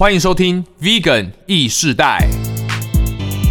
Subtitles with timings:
[0.00, 2.24] 欢迎收听 Vegan 意世代。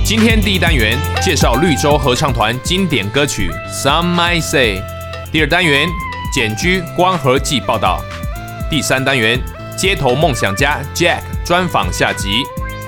[0.05, 4.79] 今天第一单元介绍绿洲合唱团经典歌曲《Some I Say》。
[5.29, 5.89] 第二单元
[6.33, 8.01] 简居光合季报道。
[8.69, 9.37] 第三单元
[9.77, 12.29] 街头梦想家 Jack 专访下集。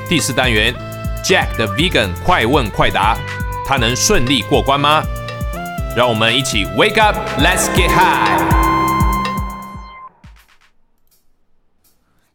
[0.07, 0.73] 第四单元
[1.21, 3.17] Jack 的 Vegan 快问快答，
[3.65, 5.03] 他能顺利过关吗？
[5.97, 8.78] 让我们一起 Wake up，Let's get high。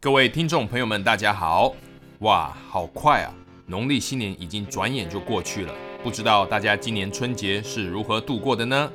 [0.05, 1.73] 各位听众朋友们，大家好！
[2.19, 3.33] 哇，好快啊！
[3.65, 5.73] 农历新年已经转眼就过去了。
[6.03, 8.91] 不知道大家今年春节是如何度过的呢？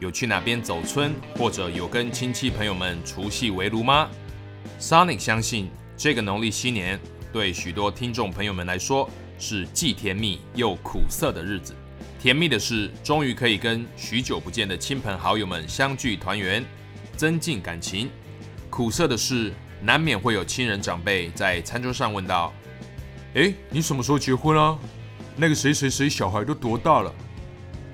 [0.00, 4.10] 有去哪边走村，或者有跟亲戚朋友们除夕围炉吗
[4.78, 7.00] ？Sonic 相信这个农历新年
[7.32, 11.74] 对许多听众朋友们来说是既甜蜜又苦涩的日子。
[12.20, 16.62] 甜蜜的是，终于可以跟许久不见的亲朋好友们相聚团圆，
[17.16, 18.08] 增进感情；
[18.68, 19.54] 苦涩的是。
[19.82, 22.52] 难免会有亲人长辈在餐桌上问道
[23.34, 24.78] ：“哎，你什么时候结婚啊？
[25.36, 27.14] 那个谁谁谁小孩都多大了？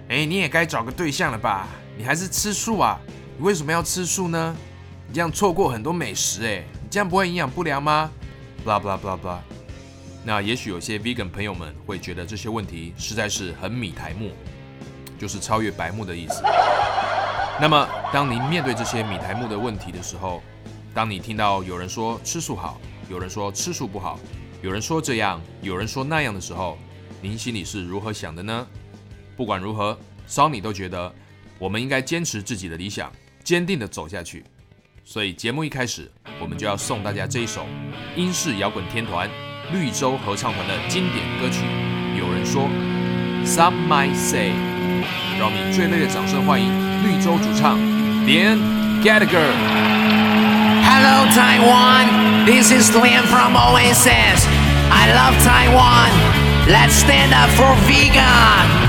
[0.08, 1.68] 哎，你也该找个对象了吧？
[1.96, 2.98] 你还是吃素啊？
[3.38, 4.56] 你为什么要吃素呢？
[5.06, 8.10] 你这样错过很多美食哎，你这样不会营养不良吗
[8.64, 9.38] ？blah blah blah blah。
[10.24, 14.32] 那也许有些 vegan 朋友们会觉得这些问题实在是很米台木，
[15.16, 16.42] 就是超越白目的意思。
[17.60, 20.42] 那么，当您面对这些米台木的问题的时候，
[20.96, 22.80] 当你听到有人说吃素好，
[23.10, 24.18] 有人说吃素不好，
[24.62, 26.78] 有人说这样，有人说那样的时候，
[27.20, 28.66] 您心里是如何想的呢？
[29.36, 31.14] 不管如何，Sony 都觉得
[31.58, 33.12] 我们应该坚持自己的理想，
[33.44, 34.42] 坚定的走下去。
[35.04, 37.66] 所以节目一开始，我们就要送大家这一首
[38.16, 39.28] 英式摇滚天团
[39.74, 41.60] 绿洲合唱团的经典歌曲。
[42.18, 42.70] 有人说
[43.44, 44.48] ，Some might say，
[45.38, 46.72] 让你最热烈的掌声欢迎
[47.04, 47.76] 绿洲主唱
[48.24, 48.56] 连
[49.04, 49.85] Gallagher。
[50.98, 54.40] Hello Taiwan, this is Liam from Oasis.
[54.88, 56.08] I love Taiwan.
[56.72, 58.85] Let's stand up for vegan.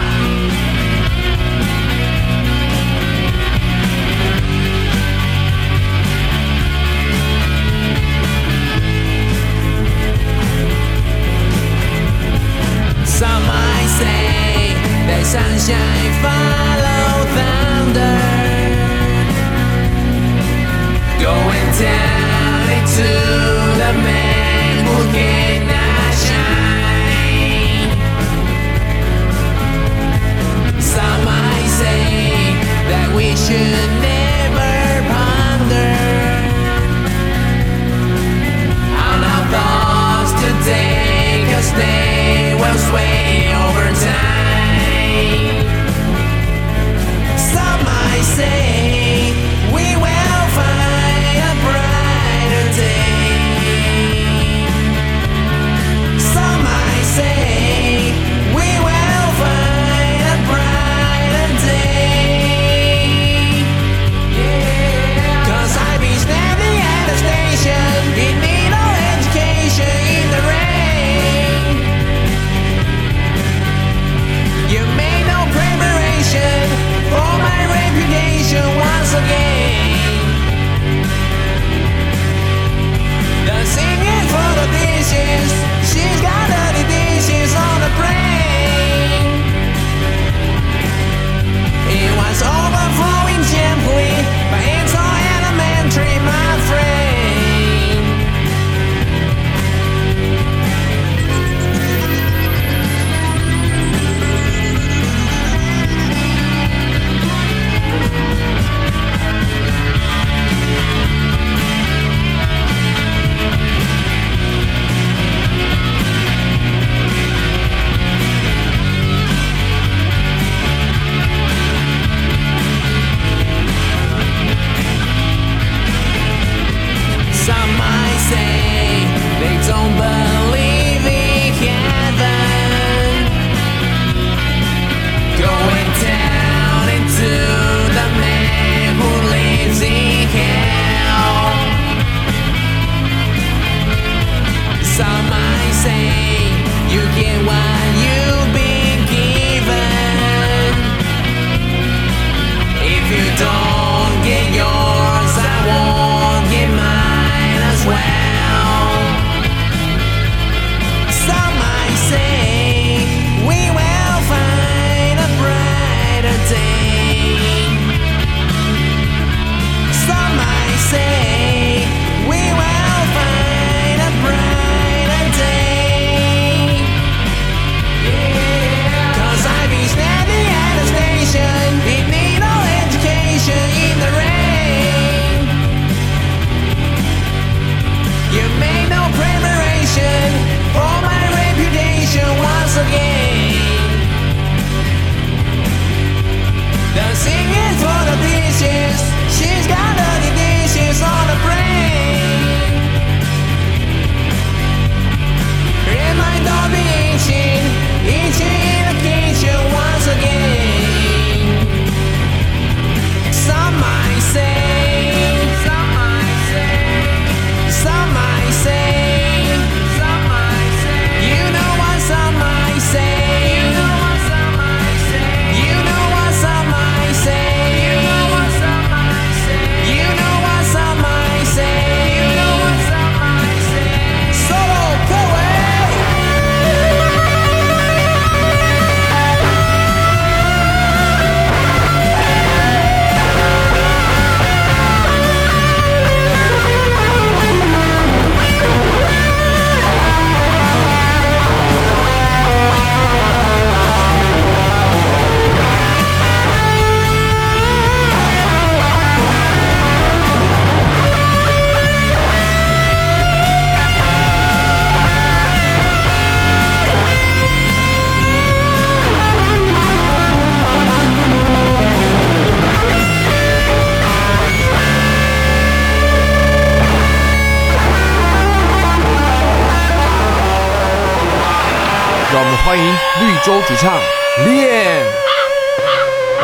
[282.67, 283.97] 欢迎绿洲主唱
[284.45, 285.05] 练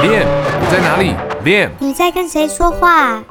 [0.04, 0.26] 练，
[0.62, 1.14] 你在哪里？
[1.44, 3.22] 练你在跟谁说话？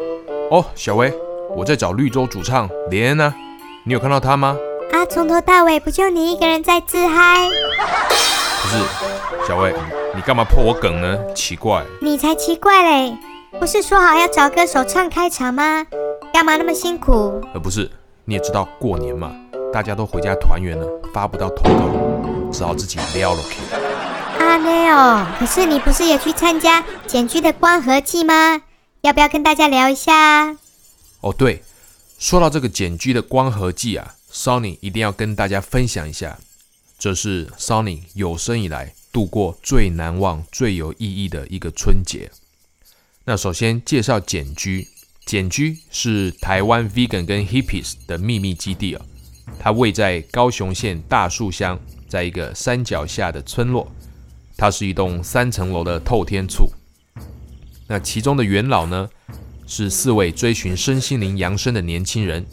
[0.51, 1.11] 哦，小薇，
[1.57, 3.35] 我在找绿洲主唱连呢、
[3.85, 4.59] 你有看到他吗？
[4.93, 7.49] 啊，从头到尾不就你一个人在自嗨？
[8.61, 9.73] 不是，小薇，
[10.15, 11.19] 你干嘛破我梗呢？
[11.35, 13.17] 奇怪，你才奇怪嘞！
[13.59, 15.87] 不是说好要找歌手唱开场吗？
[16.31, 17.41] 干嘛那么辛苦？
[17.55, 17.91] 呃，不是，
[18.27, 19.33] 你也知道过年嘛，
[19.73, 21.87] 大家都回家团圆了，发不到投稿，
[22.53, 23.61] 只好自己撩了去。
[24.39, 25.27] 啊，没有。
[25.39, 28.63] 可是你不是也去参加简居的光合祭吗？
[29.01, 30.57] 要不要跟大家聊一下？
[31.21, 31.63] 哦，对，
[32.19, 36.39] 说到这个简居的光合祭啊，Sony 一定要跟大家分享一下，
[36.99, 42.31] 这是 Sony 有生以来度过最难忘、最有意义的一个春节。
[43.25, 44.89] 那首先介绍简居，
[45.25, 49.05] 简居是台湾 Vegan 跟 Hippies 的秘密基地啊，
[49.59, 51.79] 它位在高雄县大树乡，
[52.13, 53.91] 在一个山脚下的村落，
[54.55, 56.71] 它是一栋三层楼的透天厝。
[57.87, 59.09] 那其中的元老呢，
[59.67, 62.45] 是四位追寻身心灵扬升的年轻人，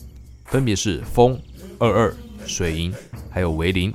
[0.46, 1.38] 分别是风、
[1.78, 2.16] 二二、
[2.46, 2.94] 水银，
[3.30, 3.94] 还有维林。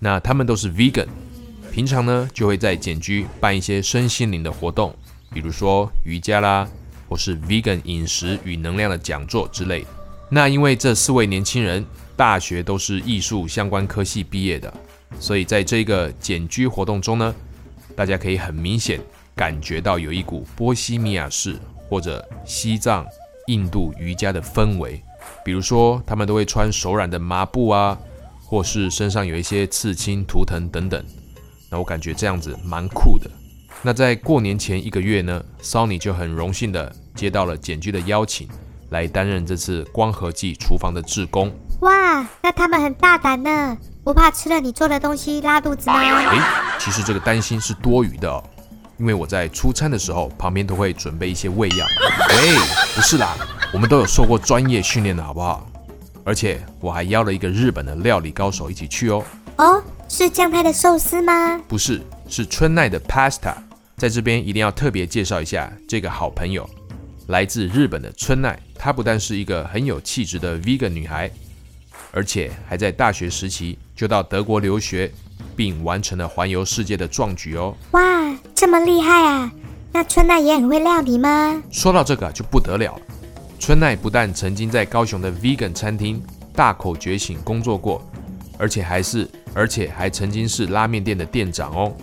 [0.00, 1.06] 那他们都是 vegan，
[1.70, 4.92] 平常呢就会在简居办一些身心灵的活动，
[5.32, 6.68] 比如说瑜伽啦，
[7.08, 9.86] 或是 vegan 饮食与能量的讲座之类。
[10.28, 11.86] 那因为这四位年轻人
[12.18, 14.74] 大学都是艺术相关科系毕业的，
[15.20, 17.32] 所以在这个简居活动中呢，
[17.94, 19.00] 大家可以很明显
[19.36, 21.54] 感觉到有一股波西米亚式
[21.88, 23.06] 或者西藏、
[23.46, 25.00] 印度瑜伽的氛围。
[25.44, 27.96] 比如说，他们都会穿手染的麻布啊，
[28.42, 31.00] 或是身上有一些刺青、图腾等等。
[31.70, 33.30] 那我感觉这样子蛮酷的。
[33.80, 38.48] 那在过年前一个月呢，Sony 就很荣幸的接到了简居的邀请，
[38.90, 41.52] 来担任这次光合季厨房的志工。
[41.80, 45.96] 哇，那他们很大胆呢，不怕吃了你做的东西拉肚子吗？
[46.00, 46.40] 诶，
[46.78, 48.42] 其实这个担心是多余的哦，
[48.98, 51.86] 因为我在出餐的时候，旁边都会准备一些胃药。
[52.30, 52.56] 喂，
[52.96, 53.36] 不是啦，
[53.72, 55.66] 我们都有受过专业训练的好不好？
[56.24, 59.24] 而且我还邀了一个日本的料理高手一起去哦。
[59.56, 61.58] 哦，是酱太的寿司吗？
[61.68, 63.54] 不是，是春奈的 Pasta。
[63.96, 66.68] 在这边一定要特别介绍一下这个好朋友，
[67.28, 68.58] 来自日本的春奈。
[68.76, 71.30] 她不但是一个很有气质的 Vegan 女孩，
[72.12, 75.10] 而且还在大学时期就到德国留学，
[75.54, 77.74] 并完成了环游世界的壮举哦。
[77.92, 79.52] 哇，这么厉害啊！
[79.92, 81.62] 那春奈也很会料理吗？
[81.70, 83.02] 说到这个就不得了了，
[83.58, 86.22] 春奈不但曾经在高雄的 Vegan 餐厅
[86.54, 88.02] 大口觉醒工作过，
[88.58, 91.94] 而且还是而且还曾经是拉面店的店长哦。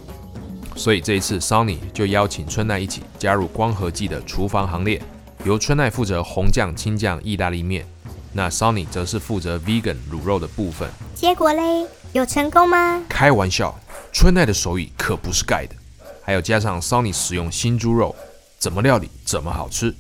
[0.76, 5.02] 所以这一次 Sony 就邀请春奈一起加入光合季的厨房行列，
[5.46, 7.86] 由春奈负责红酱、青酱意大利面，
[8.38, 10.90] 那 Sony 则是负责 Vegan 卤肉的部分。
[11.16, 13.02] 结果嘞，有成功吗？
[13.08, 13.74] 开玩笑，
[14.12, 15.76] 春奈的手艺可不是盖的，
[16.22, 18.14] 还有加上 Sony 使用新猪肉，
[18.60, 19.96] 怎么料理怎么好吃。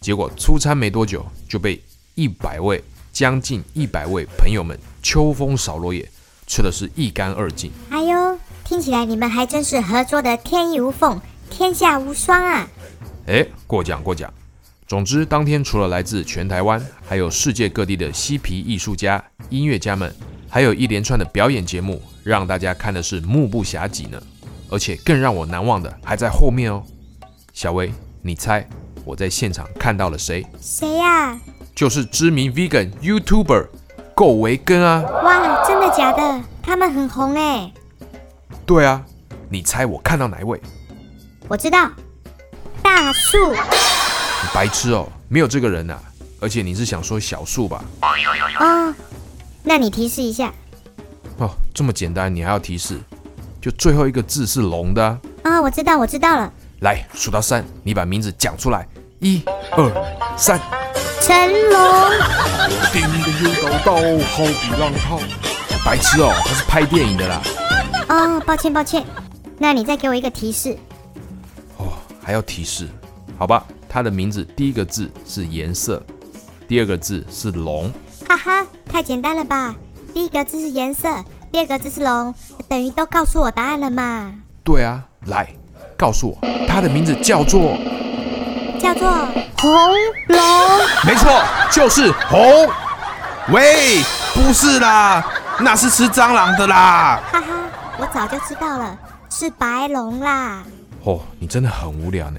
[0.00, 1.82] 结果出餐没多久就被
[2.14, 6.08] 一百位将近一百位朋友们秋风扫落叶，
[6.46, 7.72] 吃的是一干二净。
[7.90, 11.20] 哎呦，听起来你们还真是合作的天衣无缝，
[11.50, 12.68] 天下无双啊！
[13.26, 14.32] 哎，过奖过奖。
[14.92, 20.14] 总之，当天除了来自全台湾，还有世界各地的嬉皮艺术家、音乐家们，
[20.50, 24.22] 还有一连串的表演节目，让大家看的是目不暇给呢。
[24.68, 26.82] 而且更让我难忘的还在后面哦。
[27.54, 28.68] 小薇，你猜
[29.02, 30.46] 我在现场看到了谁？
[30.60, 31.40] 谁呀、
[31.74, 33.68] 就是知名 vegan YouTuber
[34.14, 35.00] 够维根啊！
[35.24, 36.44] 哇，真的假的？
[36.62, 37.72] 他们很红哎！
[38.66, 39.02] 对啊，
[39.48, 40.60] 你猜我看到哪一位？
[41.48, 41.90] 我知道，
[42.82, 43.38] 大树。
[44.52, 45.98] 你白痴哦，没有这个人啊！
[46.38, 47.82] 而且你是想说小树吧？
[48.60, 48.94] 哦，
[49.62, 50.52] 那你提示一下
[51.38, 53.00] 哦，这么简单，你还要提示？
[53.60, 58.86] 就最后一个字是龙的啊、啊、我知道，我知道了，来，数到三，你把名字讲出来。
[59.20, 60.60] 一、二、三。
[61.22, 61.34] 成
[61.70, 62.10] 龙。
[62.92, 63.94] 叮的又高到，
[64.26, 65.18] 好比浪涛。
[65.84, 67.40] 白痴哦，他是拍电影的啦。
[68.08, 69.04] 哦，抱歉抱歉，
[69.58, 70.76] 那你再给我一个提示。
[71.78, 72.88] 哦，还要提示？
[73.38, 76.02] 好吧，他的名字第一个字是颜色，
[76.66, 77.92] 第二个字是龙。
[78.26, 79.74] 哈哈，太简单了吧？
[80.14, 82.34] 第一个字是颜色，第二个字是龙，
[82.66, 84.32] 等于都告诉我答案了嘛？
[84.64, 85.46] 对啊，来，
[85.94, 87.76] 告诉我，它的名字叫做……
[88.80, 89.10] 叫做
[89.58, 89.70] 红
[90.28, 90.38] 龙。
[91.04, 92.40] 没错，就是红。
[93.52, 94.00] 喂，
[94.32, 95.22] 不是啦，
[95.60, 97.20] 那是吃蟑螂的啦。
[97.30, 97.46] 哈哈，
[97.98, 100.64] 我早就知道了，是白龙啦。
[101.04, 102.38] 哦，你真的很无聊呢。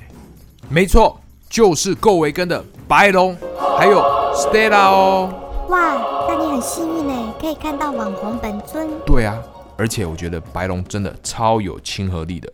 [0.68, 1.20] 没错，
[1.54, 3.38] 就是够维根的白龙，
[3.78, 4.02] 还有
[4.34, 5.32] Stella 哦。
[5.70, 8.90] 哇，那你很幸运呢，可以看到网红本尊。
[9.06, 9.40] 对啊，
[9.78, 12.52] 而且我觉得白龙真的超有亲和力的，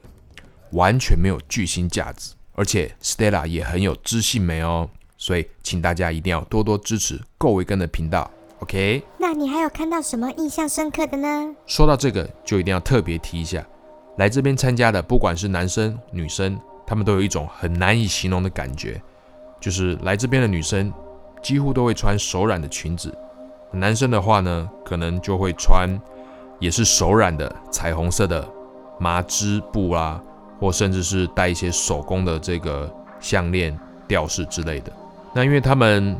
[0.72, 4.90] 完全没有巨星架子，而且 Stella 也很有知性美哦。
[5.18, 8.30] 所以，请大家一定要多多支持够维根的频道
[8.60, 9.02] ，OK？
[9.18, 11.56] 那你还有看到什么印象深刻的呢？
[11.66, 13.66] 说到这个，就一定要特别提一下，
[14.18, 19.00] 来这边参加的，不管是男生女生，他们都有一种很难以形容的感觉，
[19.60, 20.92] 就是来这边的女生
[21.40, 23.16] 几乎都会穿手染的裙子，
[23.72, 25.88] 男生的话呢，可能就会穿
[26.58, 28.44] 也是手染的彩虹色的
[28.98, 30.20] 麻织布啦，
[30.60, 33.78] 或甚至是带一些手工的这个项链、
[34.08, 34.92] 吊饰之类的。
[35.32, 36.18] 那因为他们，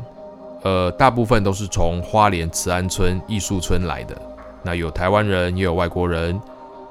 [0.62, 4.16] 呃，大部分都是从花莲慈安村艺术村来的，
[4.62, 6.40] 那有台湾人也有外国人，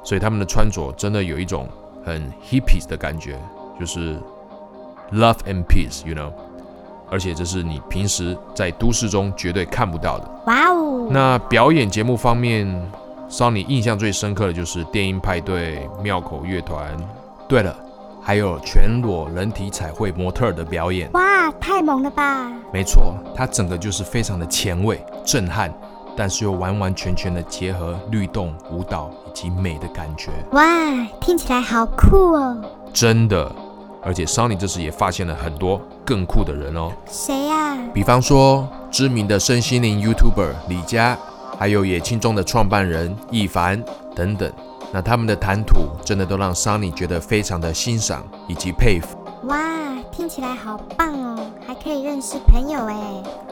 [0.03, 1.65] 所以他们的穿着真的有一种
[2.05, 3.39] 很 hippies 的感觉，
[3.79, 4.19] 就是
[5.13, 6.31] love and peace，you know，
[7.09, 10.29] 而且这是你平时在都市中绝对看不到的。
[10.47, 11.07] 哇哦！
[11.09, 12.67] 那表演节目方面，
[13.39, 16.95] 让你印象最深刻的就是电音派对、庙口乐团。
[17.47, 17.75] 对了。
[18.21, 22.51] 还有全裸人体彩绘模特的表演，哇，太猛了吧！
[22.71, 25.73] 没错，它整个就是非常的前卫、震撼，
[26.17, 30.29] 但是又完完全全的结合律动、舞蹈以及美的感觉。
[30.51, 30.63] 哇，
[31.21, 32.61] 听起来好酷哦！
[32.93, 33.49] 真的，
[34.03, 36.91] 而且 Sunny 这时也发现了很多更酷的人哦。
[37.09, 37.77] 谁呀？
[37.93, 41.17] 比方说知名的身心灵 YouTuber 李佳，
[41.57, 43.83] 还有野青中的创办人易凡
[44.15, 44.51] 等等。
[44.91, 49.17] 那他们的谈吐真的都让 Sunny 觉得非常的欣赏以及佩服。
[49.43, 49.57] 哇，
[50.11, 52.95] 听起来好棒哦，还可以认识朋友哎。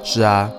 [0.04, 0.50] 是啊，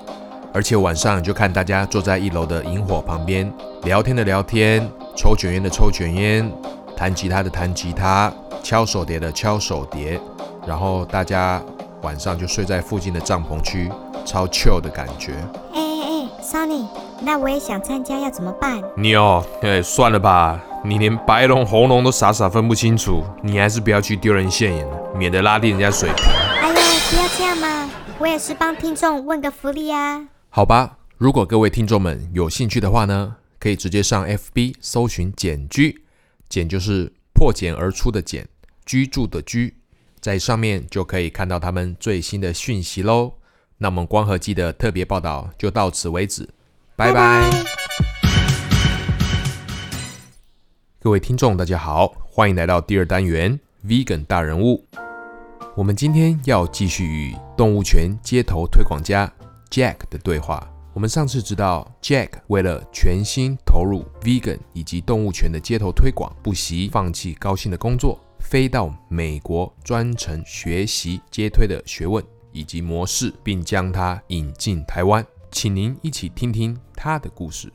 [0.53, 3.53] 而且晚上就看大家坐在一楼的萤火旁边，
[3.83, 6.51] 聊天的聊天，抽卷烟的抽卷烟，
[6.97, 10.21] 弹吉他的弹吉他，敲手碟的敲手碟，
[10.67, 11.63] 然后大家
[12.03, 13.91] 晚上就睡在附近的帐篷区，
[14.25, 15.33] 超 chill 的感觉。
[15.73, 16.87] 哎哎哎，Sunny，
[17.23, 18.83] 那我也想参加，要怎么办？
[18.97, 20.61] 你哦，哎，算了吧。
[20.85, 26.25] 你连白龙、红龙都傻傻分不清楚，你还是不要去丢人现眼了，免得拉低人家水平。
[26.27, 27.91] 哎呦，不要这样嘛！
[28.21, 30.25] 我也是帮听众问个福利啊。
[30.51, 36.03] 好吧，如果各位听众们有兴趣的话呢，可以直接上 FB 搜寻“简居”，
[36.49, 38.49] 简就是破茧而出的茧，
[38.85, 39.77] 居住的居，
[40.19, 43.35] 在上面就可以看到他们最新的讯息喽。
[43.77, 46.49] 那我们光合季的特别报道就到此为止，
[46.97, 47.49] 拜拜。
[50.99, 54.85] 各位听众，大家好，欢迎来到第二单元 Vegan 大人物。
[55.77, 59.33] 我们今天要继续与动物权街头推广家
[59.71, 60.69] Jack 的对话。
[60.99, 75.25] 我们上次知道，Jack 为了全心投入 Vegan 以及动物权的街头推广，不惜放弃高薪的工作，飞到美国专程学习街推的学问以及模式，并将它引进台湾。
[75.53, 77.73] 请您一起听听他的故事。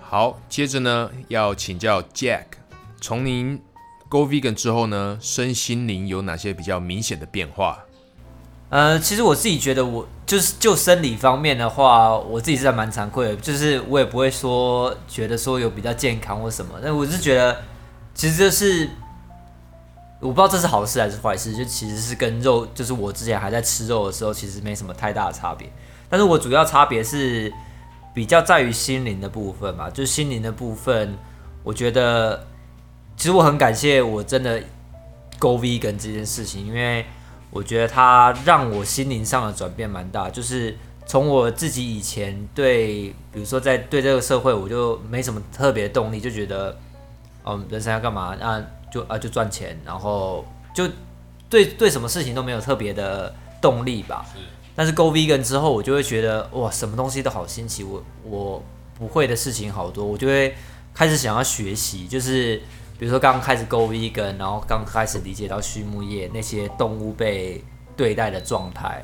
[0.00, 2.46] 好，接着呢，要请教 Jack，
[3.02, 3.60] 从您
[4.08, 7.84] Go Vegan 之后呢，身心灵有哪些比较明显的变化？
[8.72, 17.54] 呃，其实我自己觉得，我就是就生理方面的话，我自己是蛮惭愧的，就是我也不会说觉得说有比较健康或什么，但我是觉得，
[18.14, 18.88] 其实这是
[20.20, 25.70] 我不知道这是好事还是坏事，就其实是跟肉，就是我之前还在吃肉的时候，其实没什么太大的差别，
[26.08, 27.52] 但是我主要差别是。
[28.14, 31.16] 比较在于心灵的部分嘛，就心灵的部分，
[31.62, 32.46] 我觉得
[33.16, 34.62] 其实我很感谢我真的
[35.38, 37.06] Go Vegan 这件事情，因为
[37.52, 40.28] 我觉得它让我心灵上的转变蛮大。
[40.28, 46.76] 就是从我自己以前对，比如说在对这个社会，我就没什么特别动力，就觉得，
[47.44, 48.34] 嗯，人生要干嘛？
[48.40, 50.44] 那就啊就赚钱，然后
[50.74, 50.88] 就
[51.50, 54.24] 对对什么事情都没有特别的动力吧。
[54.74, 58.62] 但是 Go Vegan 之后，我就会觉得哇，什么东西都好新奇，我我
[58.98, 60.54] 不会的事情好多，我就会
[60.94, 62.08] 开始想要学习。
[62.08, 62.62] 就是
[63.02, 67.60] 比如说刚刚开始 Go Vegan，然后刚开始理解到畜牧业那些动物被
[67.96, 69.02] 对待的状态，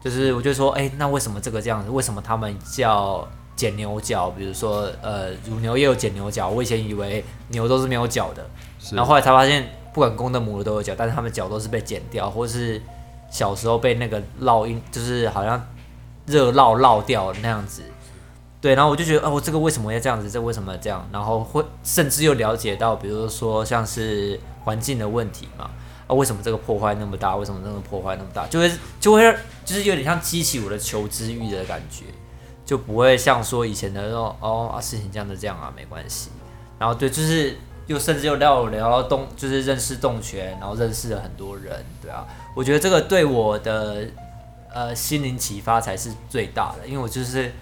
[0.00, 1.90] 就是我就说，哎，那为什么这个这样子？
[1.90, 3.26] 为什么他们叫
[3.56, 4.30] 剪牛角？
[4.30, 6.48] 比如说，呃，乳牛也有剪牛角。
[6.50, 8.48] 我以前以为牛都是没有角的，
[8.92, 12.80] 然后后来才发现，不管公的母的都有角，但是它们角都是被剪掉，或是。
[13.28, 15.64] 小时候被那个烙印，就是好像
[16.26, 17.80] 热烙烙掉那样子，
[18.60, 20.30] 对，然后我就觉得，哦，这个为什么要这样子？
[20.30, 21.08] 这为什么这样？
[21.12, 25.70] 然后会甚至又了解到，比如说像是环境的问题嘛，
[26.06, 27.36] 啊，为什么这个破坏那么大？
[27.36, 28.46] 为什么那个破坏那么大？
[28.48, 32.04] 就会就会就是有点像激起我的求知欲的感觉，
[32.66, 36.30] 就不会像说以前的那种，哦啊，事情这样的这样啊，没关系。
[36.78, 37.56] 然后对，就是。
[37.86, 42.24] 又甚至又聊聊到动，就是认识动泉，然后认识了很多人，对啊，
[42.54, 44.06] 我觉得这个对我的
[44.72, 47.52] 呃心灵启发才是最大的，因为我就是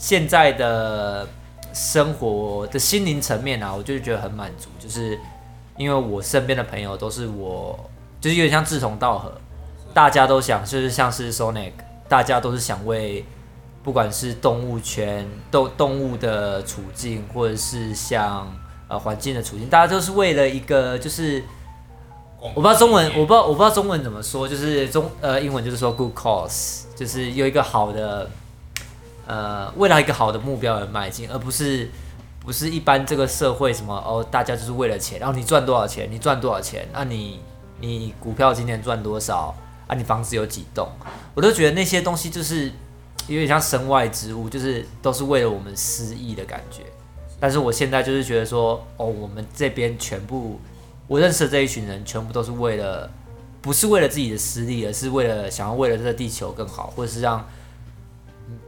[0.00, 1.28] 现在的
[1.74, 5.18] 生活的心灵层面啊，我就觉得很满足，就是
[5.76, 7.78] 因为我身边的朋友都是我，
[8.18, 9.30] 就是有点像志同道合，
[9.92, 11.72] 大家都想，就是像是 Sonic，
[12.08, 13.26] 大家都是想为
[13.82, 18.50] 不管是动物圈、动动物的处境，或者是像
[18.88, 21.44] 呃环境的处境，大家都是为了一个就是。
[22.42, 28.30] 我不知道中文，我不知道我不知道中文怎么说，就是中呃英文就是说 good cause，就是有一个好的
[29.30, 31.88] 呃为了一个好的目标而迈进，而不是
[32.40, 37.38] 不是一般这个社会什么哦，大家就是为了钱，然后你赚多少钱，你赚多少钱，那、你
[37.80, 39.54] 你股票今年赚多少
[39.86, 39.94] 啊？
[39.94, 40.88] 你房子有几栋？
[41.34, 42.72] 我都觉得那些东西就是
[43.28, 46.82] 有点像身外之物，就是都是为了我们私益的感觉。
[47.38, 50.60] 但是我现在就是觉得说，哦，我们这边全部。
[51.06, 53.10] 我认识的这一群人，全部都是为了，
[53.60, 57.44] 不是为了自己的私利，而是为了想要为了这个地球更好，或者是让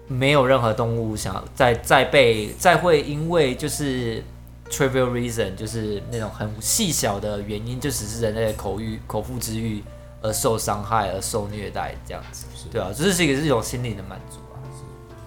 [0.06, 4.22] 没有任何动物想要再再被再会因为就是
[4.70, 9.82] trivial reason，就是那种很细小的原因，就只是人类的口欲口腹之欲
[10.20, 14.58] 而受伤害而受虐待这样子，对啊，这是一个是一种心理的满足啊。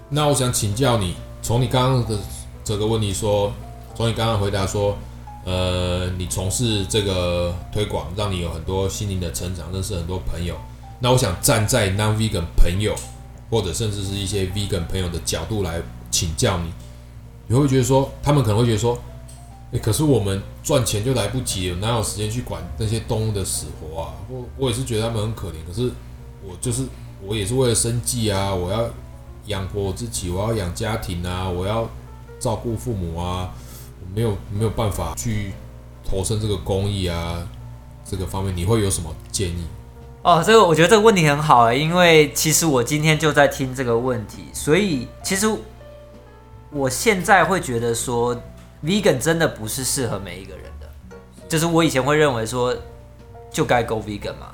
[0.09, 2.19] 那我想请教你，从你刚刚的
[2.63, 3.51] 这个问题说，
[3.95, 4.97] 从你刚刚回答说。
[5.47, 10.55] 呃，你从事这个推广，让你有很多心灵的成长，认识很多朋友。
[10.99, 12.95] 那我想站在 non-vegan 朋友，
[13.49, 16.71] 或者甚至是一些 vegan 朋友的角度来请教你，
[17.47, 18.97] 你会觉得说，他们可能会觉得说，
[19.71, 24.13] 哎，可是我们赚钱就来不及了，哪有时间去管那些动物的死活啊？
[24.29, 25.91] 我我也是觉得他们很可怜，可是
[26.43, 26.86] 我就是
[27.21, 28.89] 我也是为了生计啊，我要
[29.47, 31.89] 养活我自己，我要养家庭啊，我要
[32.39, 33.53] 照顾父母啊。
[34.01, 35.51] 我没有没有办法去
[36.08, 37.47] 投身这个公益啊，
[38.05, 39.63] 这个方面你会有什么建议？
[40.25, 45.47] 哦，这个我觉得这个问题很好哎，因为其实我今天就在听这个问题，所以其实
[46.71, 48.35] 我现在会觉得说
[48.83, 51.15] ，vegan 真的不是适合每一个人的，
[51.47, 52.75] 就是我以前会认为说
[53.51, 54.47] 就该 go vegan 嘛，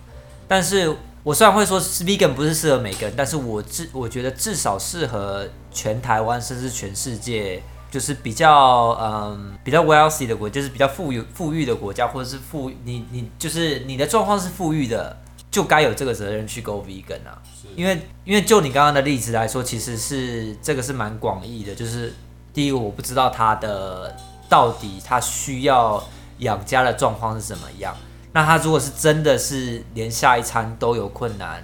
[0.46, 7.64] 但是我虽然会说 vegan 不是适合每个人，但是我至我觉得至少适合全台湾甚至全世界。
[7.90, 15.18] 就是比较嗯比较 wealthy 的国，就是比较富裕富裕的国家，或者是富你你就是你的状况是富裕的，
[15.52, 17.40] 就该有这个责任去 go vegan 啊。
[17.76, 21.76] 因为因为就你刚刚的例子来说，其实是这个是蛮广义的。
[21.76, 22.12] 就是
[22.54, 24.16] 第一个，我不知道他的
[24.50, 26.04] 到底他需要
[26.40, 27.96] 养家的状况是怎么样。
[28.34, 31.62] 那他如果是真的是连下一餐都有困难，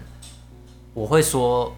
[0.93, 1.73] 我会说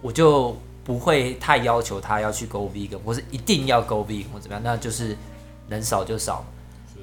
[0.00, 0.56] 我就。
[0.86, 5.16] 不会太要求他要去 go vegan，或是一定要 go vegan 或怎么样，那就是
[5.66, 6.46] 能少就少。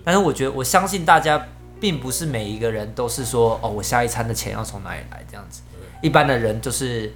[0.06, 1.46] 但是我觉得，我相信大家
[1.84, 5.63] 并不是每一个人都是说，哦，我下一餐的钱要从哪里来这样子。
[6.02, 7.13] 一般的人就是，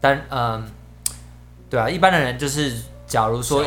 [0.00, 0.64] 但嗯，
[1.68, 3.66] 对啊，一般的人就是，假如说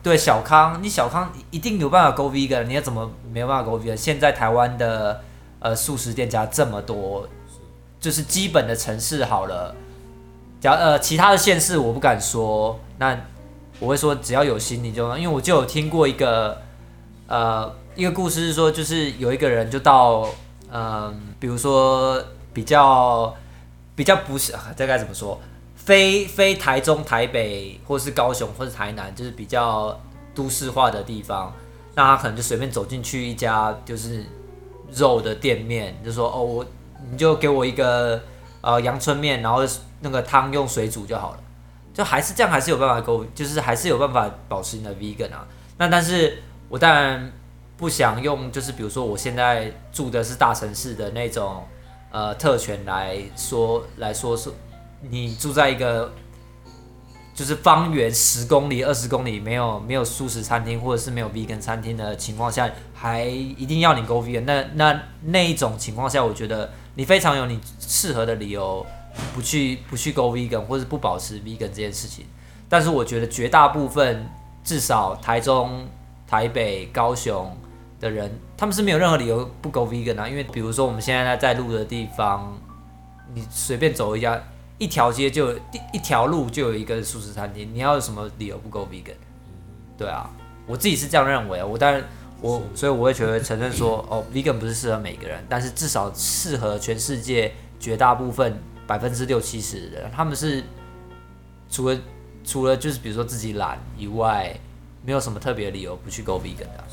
[0.00, 3.96] 对小康，你小康一定有办法 go vegan，你要怎么没有办法 go vegan？
[3.96, 5.20] 现在台湾的
[5.58, 7.28] 呃素食店家这么多，
[7.98, 9.74] 就是基本的城市好了。
[10.60, 13.18] 假呃，其他的县市我不敢说，那
[13.80, 16.62] 我会说只要有心你就，因为我就有听过一个
[17.26, 20.28] 呃一个故事是说，就是有一个人就到
[20.70, 23.34] 嗯，比如说比较
[23.94, 25.40] 比较不是这该怎么说，
[25.74, 29.98] 非非台中、台北或是高雄或是台南，就是比较
[30.34, 31.52] 都市化的地方，
[31.94, 34.24] 那他可能就随便走进去一家就是
[34.92, 36.66] 肉的店面，就说哦我
[37.10, 38.22] 你就给我一个
[38.60, 39.66] 呃阳春面，然后。
[39.98, 41.38] 那个汤用水煮就好了，
[41.94, 45.44] 就还是这样，还是有办法够，就是还是有办法保持你的 vegan 啊。
[45.78, 47.32] 那但是我当然
[47.76, 51.64] 不想用，就是比如说我现在住的是大城市的那种
[52.10, 54.50] 呃特权来说来说是，
[55.10, 56.12] 你住在一个
[57.34, 68.84] 就是方圆十公里、二十公里没有没有素食餐厅或者是没有 vegan 餐厅的情况下，还一定要你 go vegan，那那那一种情况下，我觉得你非常有你适合的理由。
[69.34, 72.26] 不去不去 go vegan 或者不保持 vegan 这件事情，
[72.68, 74.28] 但是我觉得绝大部分
[74.62, 75.88] 至少台中、
[76.28, 77.56] 台北、高雄
[78.06, 80.28] 的人，他们是没有任何理由不 go vegan 啊。
[80.28, 82.56] 因为比如说我们现在在录的地方，
[83.34, 84.40] 你随便走一家，
[84.78, 85.52] 一条街就
[85.92, 89.16] 一条路就有一个素食餐厅，你要有什么理由不 go vegan？
[89.98, 90.30] 对啊，
[90.66, 91.62] 我自己是这样认为。
[91.64, 92.02] 我当然
[92.40, 98.56] 我所以我会觉得承认说，哦，vegan 不是适合每个人，但是至少适合全世界绝大部分。
[98.86, 100.62] 百分之六七十的人，他们是
[101.68, 101.98] 除了
[102.44, 104.56] 除了就是比如说自己懒以外，
[105.04, 106.84] 没有什么特别理由不去 go vegan 的。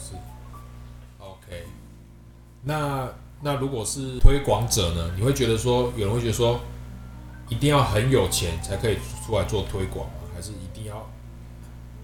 [2.63, 3.09] 那
[3.41, 5.11] 那如果是推广者呢？
[5.17, 6.59] 你会觉得说，有人会觉得说，
[7.49, 10.13] 一定要很有钱才可以出来做推广吗？
[10.33, 11.09] 还是一定要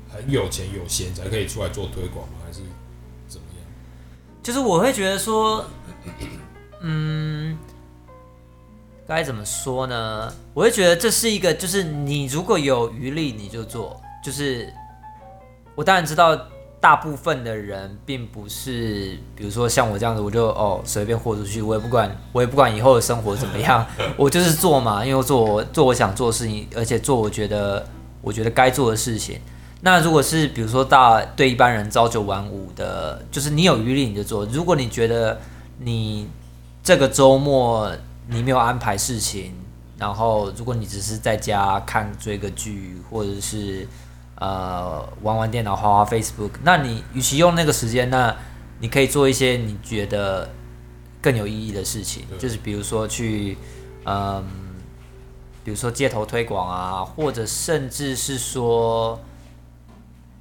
[0.09, 2.35] 很有钱有闲才可以出来做推广吗？
[2.45, 2.59] 还是
[3.27, 3.65] 怎么样？
[4.43, 5.65] 就是我会觉得说，
[6.81, 7.57] 嗯，
[9.07, 10.33] 该怎么说呢？
[10.53, 13.99] 我会觉得这是一个，就是你如果有余力你就做。
[14.21, 14.71] 就是
[15.75, 16.37] 我当然知道，
[16.81, 27.85] 大部分的人并不是，比如说像我这样子，我就哦随便豁出去，我也不管，我也不管以后的生活怎么样， 我就是做嘛，因为我做我做我想做的事情，而且做我觉得
[28.21, 29.39] 我觉得该做的事情。
[29.81, 34.45] 那如果是比如说大对一般人朝九晚五的，就是你有余力你就做。
[34.45, 35.39] 如果你觉得
[35.79, 36.27] 你
[36.83, 37.91] 这个周末
[38.27, 39.53] 你没有安排事情，
[39.97, 43.87] 然后如果你只是在家看追个剧，或者是
[44.39, 48.35] 呃玩玩电脑、花花 Facebook，那你与其用那个时间，那
[48.79, 50.49] 你可以做一些你觉得
[51.21, 53.57] 更有意义的事情，就是比如说去
[54.05, 54.45] 嗯，
[55.63, 59.19] 比如说街头推广啊，或者甚至是说。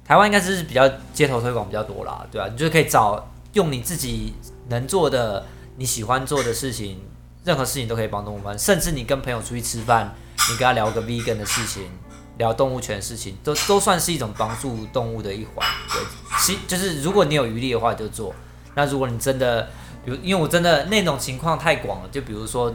[0.05, 2.47] 台湾应该是比较街头推广比较多啦，对吧？
[2.47, 4.33] 你就可以找用你自己
[4.69, 5.45] 能做的、
[5.77, 6.99] 你喜欢做的事情，
[7.45, 8.57] 任何事情都可以帮动物们。
[8.57, 10.15] 甚至你跟朋友出去吃饭，
[10.49, 11.91] 你跟他聊个 vegan 的事情，
[12.39, 15.63] 聊动物权的事情，都都算是一种帮助动物的一环。
[15.91, 16.01] 对，
[16.39, 18.33] 其就是如果你有余力的话就做。
[18.73, 19.69] 那如果你真的，
[20.03, 22.73] 比如因为我真的那种情况太广了，就比如说，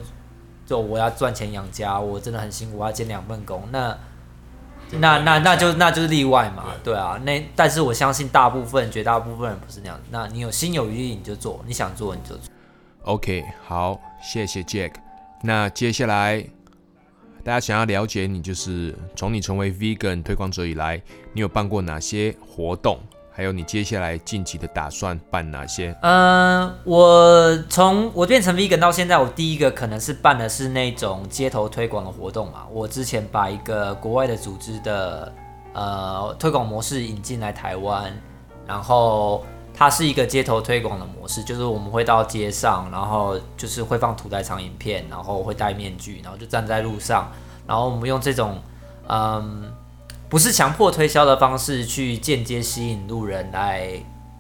[0.65, 3.99] 就我要赚钱养家，我真的很辛苦，我要兼两份工，那。
[5.01, 9.99] 那那那就那就是例外嘛，对啊，那但是我相信大部分绝大部分人不是那样。
[10.11, 12.53] 那你有心有余力你就做，你想做你就做。
[13.03, 14.93] OK，好，谢谢 Jack。
[15.43, 16.45] 那接下来
[17.45, 21.01] 大家想要了解你，就是从你成为 Vegan 推广者以来，
[21.35, 22.99] 你有办过哪些活动？
[23.31, 25.95] 还有你接下来近期的打算办哪些？
[26.01, 32.65] 嗯，我从我变成 vegan 到现在，我第一个可能是办的是那种街头推广的活动嘛。
[32.73, 35.31] 我之前把一个国外的组织的
[35.75, 38.11] 呃推广模式引进来台湾，
[38.67, 47.31] 然后它是一个街头推广的模式，就是我们会到街上，然后就是会放屠宰场影片，然后会戴面具，然后就站在路上，
[47.67, 48.63] 然后我们用这种
[49.09, 49.73] 嗯。
[50.27, 53.89] 不是强迫推销的方式去间接吸引路人来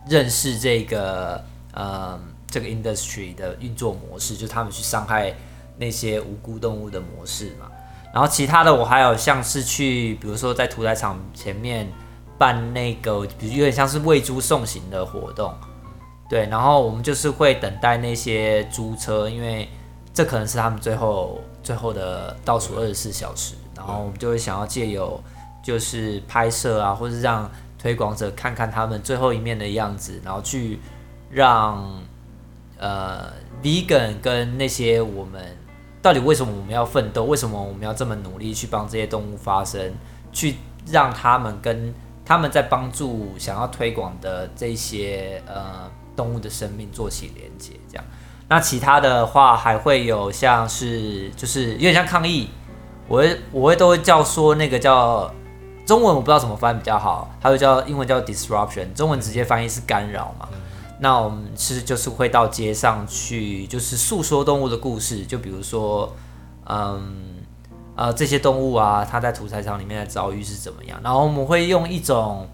[0.08, 2.18] 认识这个呃
[2.48, 5.32] 这个 industry 的运作模式，就他们去伤害
[5.76, 7.70] 那些无辜动物的模式嘛。
[8.12, 11.86] 然后其他的我还有像是去，比如说在屠宰场前面
[12.38, 15.54] 办那个，比如有点像是喂猪送行的活动，
[16.28, 16.46] 对。
[16.46, 19.68] 然后我们就是会等待那些猪车，因为
[20.12, 25.22] 这可能是他们最后最后的倒数二十四小时，然后我们就会想要借由
[25.62, 30.78] 就是拍摄啊，或是让推广者看看他们最后一面的样子，然后去
[31.30, 32.02] 让
[32.78, 35.56] 呃 vegan 跟那些我们
[36.02, 39.92] 到底为什么我们要奋斗，为什么我们要这么努力去帮这些动物发声，
[40.32, 40.56] 去
[40.90, 41.94] 让他们跟
[42.24, 48.04] 他们在帮助想要推广的这些呃动物的生命做起连接，这样。
[48.48, 52.50] 那其他的话还会有像是就是有点像抗议，
[53.08, 55.32] 我会我会都会叫说那个叫。
[55.86, 60.48] 中文我不知道怎么翻比较好，还有叫英文叫 disruption，中文直接翻译是干扰嘛。
[60.98, 66.10] 那我们其实就是会到街上去，就是诉说动物的故事，就比如说，
[66.64, 67.33] 嗯，
[67.96, 70.98] 呃，这些动物啊，它在屠宰场里面的遭遇是怎么样。
[71.02, 72.48] 然后我们会用一种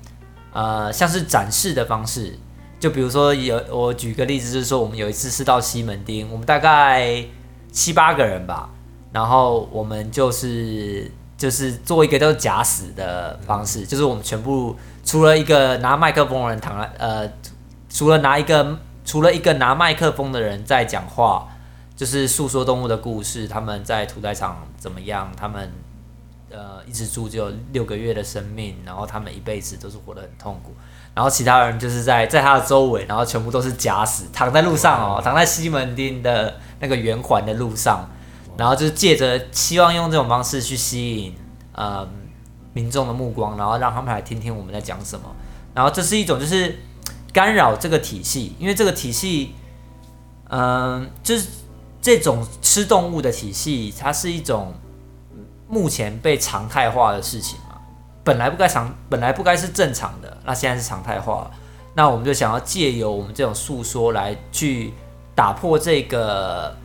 [0.52, 2.38] 呃像是展示的方式，
[2.78, 7.24] 就比如说有我举个例子，就是说我们有一次是到西门町，我们大概
[7.72, 8.70] 七八个人吧，
[9.12, 11.10] 然后我们就是。
[11.40, 17.26] 就是做一个叫假死的方式，就是我们全部除了一个拿麦克风的人躺在呃，
[17.88, 18.76] 除了拿一个
[19.06, 21.48] 除了一个拿麦克风的人在讲话，
[22.00, 25.70] 就是诉说动物的故事，他们在屠宰场怎么样，他们
[26.50, 30.72] 呃一只猪只有六个月的生命，然后他们一辈子都是活得很痛苦，
[31.14, 38.08] 然后其他人就是在在他的周围，然后全部都是假死，躺在路上哦，躺在西门町的那个圆环的路上。
[38.56, 41.34] 然后就是借着希望用这种方式去吸引
[41.74, 42.08] 呃
[42.72, 45.26] 民众的目光，然后让他们来听听我们在讲什么。
[45.74, 46.78] 然后这是一种就是
[47.30, 49.54] 干扰这个体系，因为这个体系，
[50.48, 51.46] 嗯，就是
[52.00, 54.74] 这种吃动物的体系，它是一种
[55.68, 57.80] 目前被常态化的事情嘛。
[58.22, 61.50] 本来不该常，本来不该是正常的，那现在是常态化。
[61.94, 64.92] 那我们就想要借由我们这种诉说来去
[65.34, 66.76] 打破这个。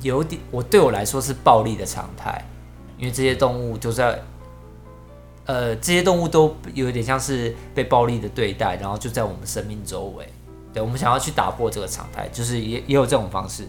[0.00, 2.44] 有点，我对我来说是暴力的常态，
[2.98, 4.20] 因为这些动物就在，
[5.46, 10.28] 呃，这些动物都有点像是被暴力的对待，然后就在我们生命周围。
[10.72, 13.68] 对我们想要去打破这个常态，就是也也有这种方式。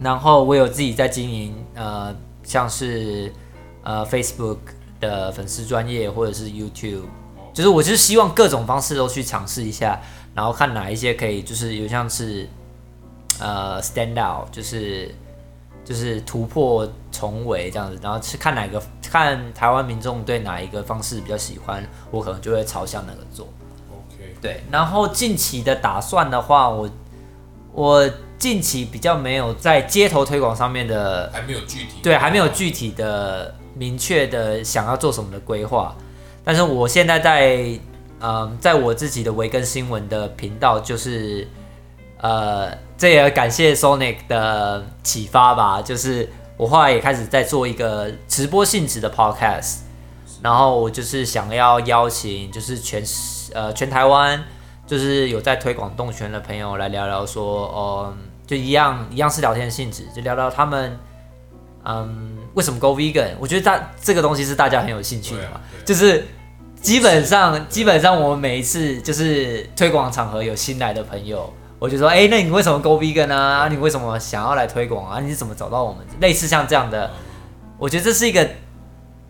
[0.00, 3.32] 然后我有自己在经营，呃，像是
[3.82, 4.58] 呃 Facebook
[5.00, 7.02] 的粉丝专业或者是 YouTube，
[7.52, 10.00] 就是我就是希望各种方式都去尝试一下，
[10.34, 12.48] 然后看哪一些可以就是有像是
[13.40, 15.14] 呃 stand out，就是
[15.84, 23.48] 就是突破重围这样子，然后是看哪个看台湾民众对哪一个方式比较喜欢，我可能就会朝向那个做。
[23.90, 26.88] OK，对，然后近期的打算的话，我
[27.72, 35.96] 我近期比较没有在街头推广上面的，还没有具体，对，还没有具体的明确的想要做什么的规划。
[36.44, 37.78] 但是我现在在
[38.20, 41.46] 嗯，在我自己的维根新闻的频道，就是
[42.20, 49.78] 呃，这也感谢 Sonic 的启发吧，就是我后来也开始在做一个直播性质的 podcast，
[50.42, 53.04] 然后我就是想要邀请就是全
[53.54, 54.42] 呃全台湾
[54.84, 58.14] 就是有在推广动圈的朋友来聊聊说，哦、
[58.48, 60.98] 就一样一样是聊天性质，就聊聊他们
[61.84, 66.26] 嗯为什么 go vegan，我觉得大这个东西是大家很有兴趣的嘛，啊就是
[66.80, 71.52] 基本上基本上我们每一次就是推广场合有新来的朋友。
[71.80, 73.38] 我就说，哎、那你为什么 go vegan 啊？
[73.60, 75.20] 啊你为什么想要来推广啊？
[75.20, 76.04] 你是怎么找到我们？
[76.20, 77.08] 类似像这样的，
[77.78, 78.44] 我觉得这是一个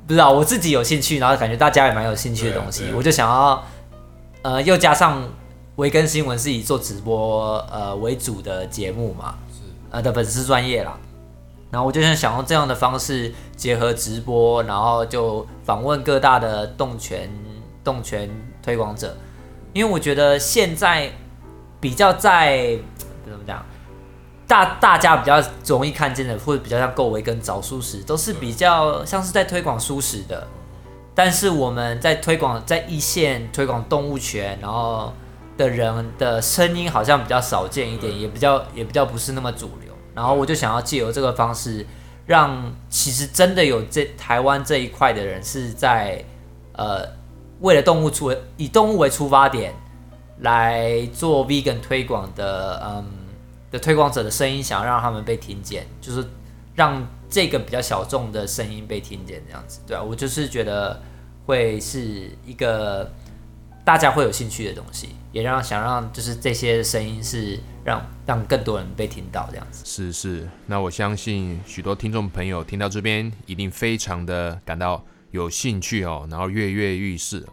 [0.06, 3.62] 不知道我自己有兴趣，然后感觉大家也蛮有兴趣的东西，我就想要
[4.40, 5.22] 呃，又加上
[5.78, 9.36] 维根新闻是以做直播呃为主的节目嘛，
[9.90, 10.98] 呃的粉丝专业啦，
[11.70, 17.30] 然后我就想想用这样的方式结合直播，然后就访问各大的动权
[17.84, 18.28] 动权
[18.60, 19.16] 推广者，
[19.72, 21.12] 因为我觉得现在
[21.78, 22.76] 比较在
[23.24, 23.64] 怎么讲，
[24.48, 30.48] 大大家比较容易看见的，或者比较像够维跟找舒食，都是比较像是在推广舒食的。
[31.14, 35.12] 但是我们在推广在一线推广动物权，然后
[35.58, 39.92] 的人的声音好像比较少见一点，也比较也比较不是那么主流。
[40.14, 41.84] 然后我就想要借由这个方式，
[42.24, 46.24] 让其实真的有这台湾这一块的人是在
[46.72, 47.04] 呃
[47.60, 49.74] 为了动物出以动物为出发点
[50.38, 53.04] 来做 vegan 推广的嗯
[53.70, 56.24] 的推广者的声音，想要让他们被听见，就是
[56.74, 61.02] 让这个比较小众的声音被听见，这样子，对啊，我就是觉得
[61.44, 63.12] 会是一个
[63.84, 69.84] 大家会有兴趣的东西，也让想让就是这些声音是让让更多人被听到这样子。
[69.84, 77.46] 是是，那我相信许多听众朋友听到这边，一定非常的感到有兴趣哦，然后跃跃欲试。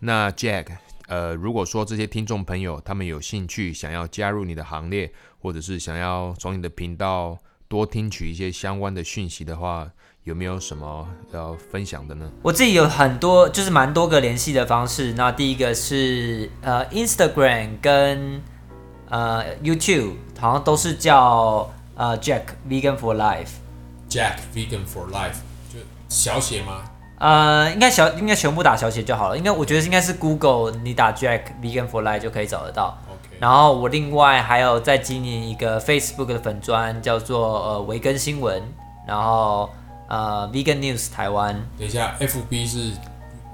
[0.00, 0.66] 那 Jack，
[1.06, 9.90] 呃，如果说这些听众朋友他们有兴趣想要加入你的行列，或者是想要从你的频道多听取一些相关的讯息的话，
[10.24, 12.30] 有没有什么要分享的呢？
[12.42, 15.12] 我自己有很多，就是蛮多个联系的方式。
[15.14, 18.40] 那第一个是呃 Instagram 跟
[19.08, 23.48] 呃 YouTube，好像都是叫呃 Jack Vegan for Life。
[24.08, 25.40] Jack Vegan for Life
[25.72, 26.84] 就小写吗？
[27.18, 29.36] 呃，应该小应该全部打小写就好了。
[29.36, 32.96] 应该我觉得应该是 Google 你打 Jack Vegan for Life 就可以找得到。
[33.08, 38.62] OK，然后我另外还有在经营一个 Facebook 的粉砖，叫做呃维根新闻，
[39.06, 39.68] 然后
[40.08, 42.92] 呃 Vegan News 台湾，等一下，FB 是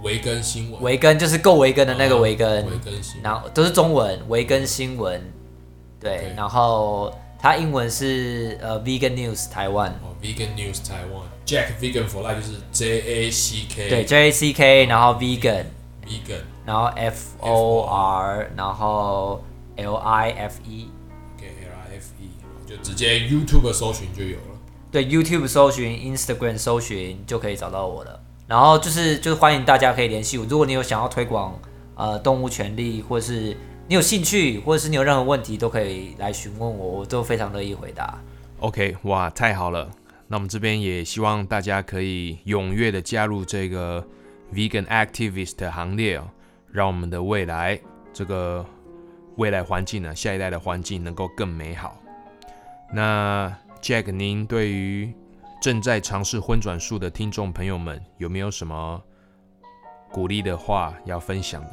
[0.02, 5.20] 维根新闻，维根就是够维根的那个维根，维根新闻，然后都是中文，维根新闻，
[6.00, 14.30] 对，对然后它英文是呃 Vegan News 台湾，哦，Vegan News 台湾，Jack Vegan for Life 就是 J A C K，对 J A
[14.30, 19.44] C K，然后 Vegan，，Vegan 然后 F O R，然后
[19.76, 22.30] L I F E，K L I F E，
[22.68, 24.47] 就直接 YouTube 搜寻就有了。
[24.90, 28.20] 对 YouTube 搜寻，Instagram 搜寻就可以找到我了。
[28.46, 31.58] 然后就是就是欢迎大家可以联系我，如果你有想要推广
[31.94, 33.54] 呃动物权利，或者是
[33.86, 38.18] 你有兴趣，或者是你有任何问题，都可以来询问我，我都非常乐意回答。
[38.60, 39.90] OK，哇，太好了！
[40.28, 44.02] 那我们这边也希望大家可以踊跃的加入这个
[44.52, 46.28] Vegan Activist 行列哦，
[46.72, 47.78] 让我们的未来
[48.12, 48.64] 这个
[49.36, 51.96] 未来环境呢，下一代的环境能够更美好。
[52.92, 55.12] 那 Jack，您对于
[55.62, 59.00] 正在尝试荤转素的听众朋友们，有没有什么
[60.10, 61.70] 鼓励的话要分享的？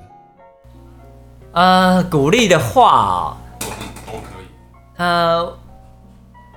[1.53, 2.91] 呃，鼓励的话
[3.21, 3.37] 哦、
[4.05, 4.45] 都可以。
[4.97, 5.57] 呃，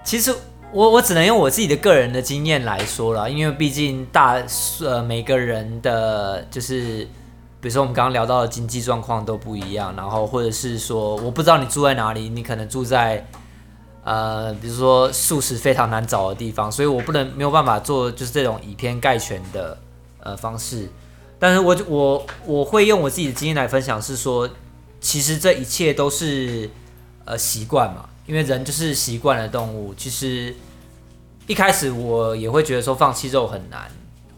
[0.05, 0.35] 其实
[0.71, 4.43] 我我只能用我自己的个人的经验来说了，因为毕竟大
[4.83, 7.05] 呃每个人的就是，
[7.61, 13.25] 比如说我们刚刚聊到的经济状况都不一样，然后或者是说我不知道你住在哪里，你可能住在
[14.09, 19.77] 呃比如说素食非常难找的地方，所以我不能没有办法做就是这种以偏概全的
[20.21, 20.89] 呃方式，
[21.39, 24.49] 但是我就我我会用我自己的经验来分享，是说
[24.99, 26.71] 其实这一切都是
[27.27, 29.93] 呃习惯嘛，因为人就是习惯的动物。
[29.95, 30.55] 其实
[31.47, 33.91] 一开始我也会觉得说放弃肉很难，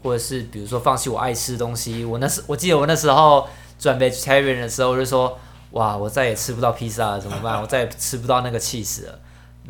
[0.03, 2.03] 或者是比如说放弃我爱吃的东西。
[2.03, 3.47] 我那时我记得我那时候
[3.79, 5.39] 转 vegetarian 的时候，我就说
[5.71, 7.61] 哇，我再也吃不到披萨了，怎么办？
[7.61, 9.19] 我再也吃不到那个 cheese 了，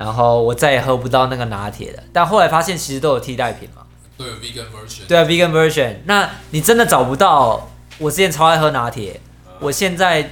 [0.03, 2.03] 然后我再也喝不到那个拿铁了。
[2.11, 3.83] 但后来发现其实都有替代品嘛。
[4.17, 5.07] 都有 vegan version。
[5.07, 5.97] 对啊，vegan version。
[6.05, 7.69] 那你真的找不到？
[7.99, 9.21] 我之前超爱喝拿铁，
[9.59, 10.31] 我现在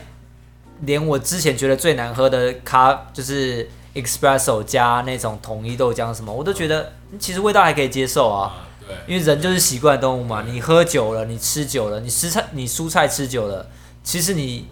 [0.81, 8.65] 连我之前觉得最难喝的咖就是 espresso 加那种统一豆浆什么，我都觉得其实味道还可以接受啊。
[9.05, 13.67] 因为人就是习惯动物嘛，你喝酒了，你吃久了，你吃菜你蔬菜吃久了，
[14.03, 14.67] 其实你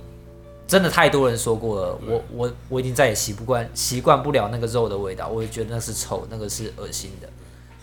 [0.68, 7.30] 真的太多人说过了，我我我已经再也习不惯习惯不了那个肉的味道，我也觉得那是臭，那个是恶心的，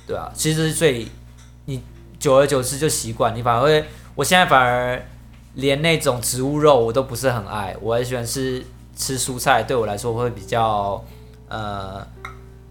[0.07, 1.09] 对啊，其实是最
[1.65, 1.83] 你
[2.19, 5.03] 久而久之就习惯，你反而会，我现在反而
[5.55, 8.63] 连那种植物肉我都不是很爱，我很喜欢吃
[8.95, 11.03] 吃蔬菜，对我来说会比较
[11.49, 12.07] 呃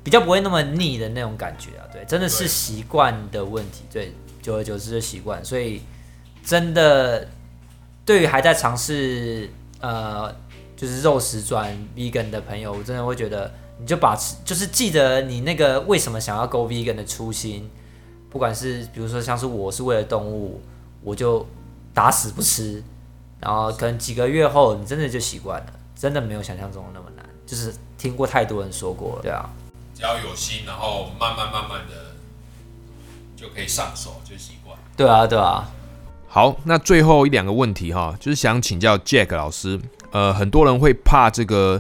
[0.04, 5.82] 比较不会那么腻的那种感觉啊，对，真的是习惯的问题，对，久而久之就习惯，所以
[6.45, 7.28] 真的
[8.06, 9.49] 对于还在尝试
[9.84, 10.34] 呃
[10.78, 17.69] 就是肉食转 vegan 的朋友，我真的会觉得你就把就是记得你那个为什么想要 go vegan 的初心，
[18.30, 20.62] 不管是比如说像是我是为了动物，
[21.04, 21.46] 我就
[21.93, 22.82] 打死不吃，
[23.41, 29.50] 然后可能几个月后你真的就习惯了，真的没有想象中的那么难，就是听过太多人说过了，对啊。
[29.93, 32.15] 只要有心，然后慢慢慢慢的
[33.36, 34.78] 就可以上手，就习惯。
[34.98, 35.69] 对啊，对啊，
[36.34, 41.80] 好，那最后一两个问题哈，就是想请教 Jack 老师，呃，很多人会怕这个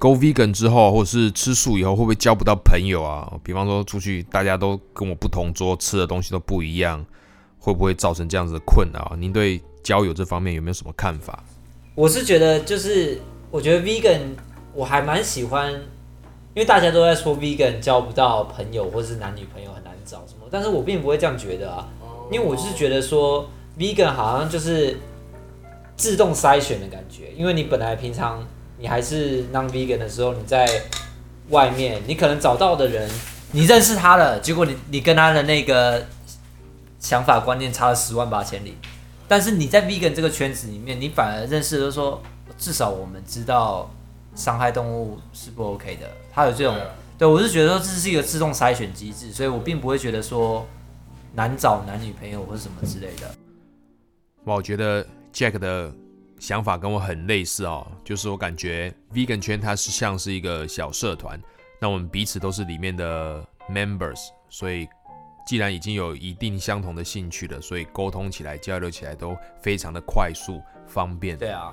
[0.00, 3.32] Go Vegan 之后，或者是吃素以后，会不会交不到朋友啊？
[3.44, 7.06] 比方说出去大家都跟我不同桌，吃的东西都不一样，
[7.60, 9.14] 会不会造成这样子的困扰？
[9.16, 11.44] 您对交友这方面有没有什么看法？
[11.94, 14.22] 我是觉得就是我觉得 vegan
[14.74, 15.80] 我还蛮喜欢，因
[16.56, 21.88] 为大家都在说 vegan 交不到朋友或是男女朋友很难找什么，但是我并不会这样觉得啊，
[22.32, 24.98] 因为我是觉得说 vegan 好像就是
[25.96, 28.46] 自动筛选的感觉，因为你本来平常
[28.78, 30.68] 你还是 non vegan 的时候，你在
[31.50, 33.10] 外面你可能找到的人，
[33.52, 36.06] 你认识他了，结果你你跟他的那个
[36.98, 38.76] 想法观念差了十万八千里，
[39.28, 42.22] 但是你在 vegan 这个圈子里面，你反而认识的说，
[42.56, 43.90] 至少我们知道
[44.34, 46.76] 伤害动物是不 OK 的，他有这种，
[47.18, 50.66] 对我是觉得说这是一个自动筛选机制，所以我并不会觉得说
[51.34, 53.34] 难找男女朋友或者什么之类的。
[54.44, 55.92] 哇，我觉得 Jack 的
[56.38, 61.40] 想法跟我很类似哦，就是我感觉 Vegan 圈它是像是一个小社团，
[61.80, 64.86] 那我们彼此都是里面的 members，所以
[65.46, 71.38] 既然已经有一定相同的兴趣了，所以沟通起来、交流起来都非常的快速方便。
[71.38, 71.72] 对啊，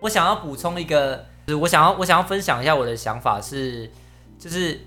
[0.00, 1.16] 我想要补充一个，
[1.46, 3.90] 就是我想要我想要分享一下我的想法是，
[4.38, 4.78] 就是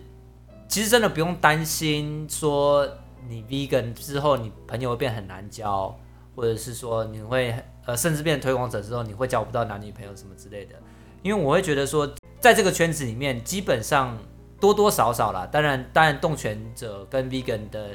[0.68, 2.88] 其实真的不用担心说
[3.28, 5.96] 你 vegan 之后你朋友会变很难交，
[6.36, 7.56] 或者是说你会
[7.86, 10.76] 呃甚至变推广者之后你会交不到男女朋友什么之类的，
[11.22, 14.18] 因为我会觉得说在这个圈子里面基本上
[14.60, 17.90] 多多少少啦，当然当然动权者跟 vegan 的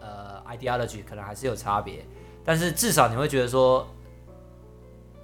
[0.00, 2.04] 呃 ideology 可能还是有差别，
[2.44, 3.86] 但是至少你会觉得说。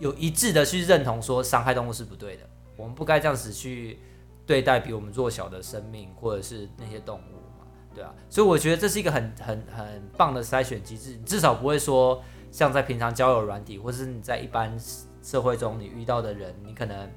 [0.00, 2.42] 有一致的去认同说伤害动物是不对的，
[2.76, 3.96] 我们不该这样子去
[4.44, 12.20] 对待比我们弱小的生命或者是那些动物嘛，对啊，所以我觉得这是一个很很很棒的筛选机制，你至少不会说
[12.54, 14.72] 像在平常交友软体或者是你在一般
[15.20, 17.10] 社会中你遇到的人，你可能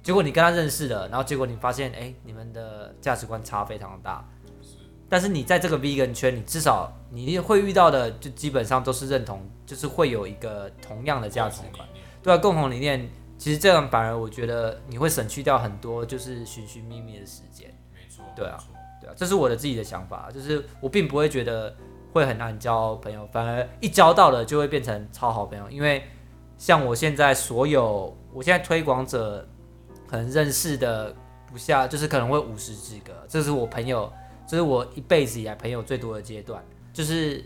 [0.00, 4.24] 结果你跟他认识了，然后结果你发现哎、你们的价值观差非常的大。
[5.08, 11.88] 但是你在这个 vegan 圈，你至少你会遇到的，就基本上都是认同，就是会有一个同样的价值观。
[12.22, 17.74] 对啊，共同理念，其实这样反而我觉得你会省去掉很多就是寻寻觅觅的时间。
[17.92, 18.56] 没错，对啊，
[19.00, 21.74] 对啊，这是我的自己的想法，就是我并不会觉得
[22.16, 25.70] 会很难交朋友，反而一交到了就会变成超好朋友。
[25.70, 26.02] 因为
[26.58, 29.46] 像我现在所有，我现在推广者
[30.08, 31.14] 可能认识的
[31.46, 34.10] 不下，就是可能会五十几个，这是我朋友，
[34.46, 37.44] 这是我一辈子以来朋友最多的阶段，就是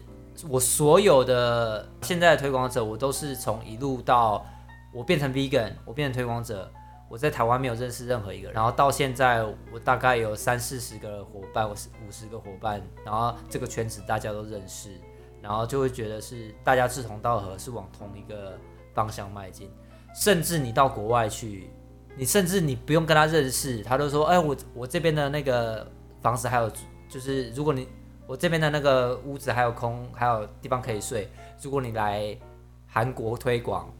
[0.49, 4.47] 我所有的现在的推广者，我都是从一路到。
[4.93, 6.69] 我变成 vegan，我变成推广者，
[7.11, 9.43] 我在台湾没有认识任何一个，然后到现在
[9.73, 14.91] 我大概有三四十个伙伴，我是五十个伙伴，然后这个圈子大家都认识，
[15.43, 18.57] 然后就会觉得是大家志同道合，是往同一个
[18.95, 19.69] 方向迈进，
[20.15, 21.69] 甚至你到国外去，
[22.17, 25.85] 你甚至你不用跟他认识，他都说，哎，我我这边的那个
[26.21, 26.71] 房子还有，
[27.09, 27.89] 就是如果你
[28.25, 31.29] 我这边的那个屋子还有空，还有地方可以睡，
[31.61, 32.39] 如果你来
[32.87, 33.93] 韩国推广。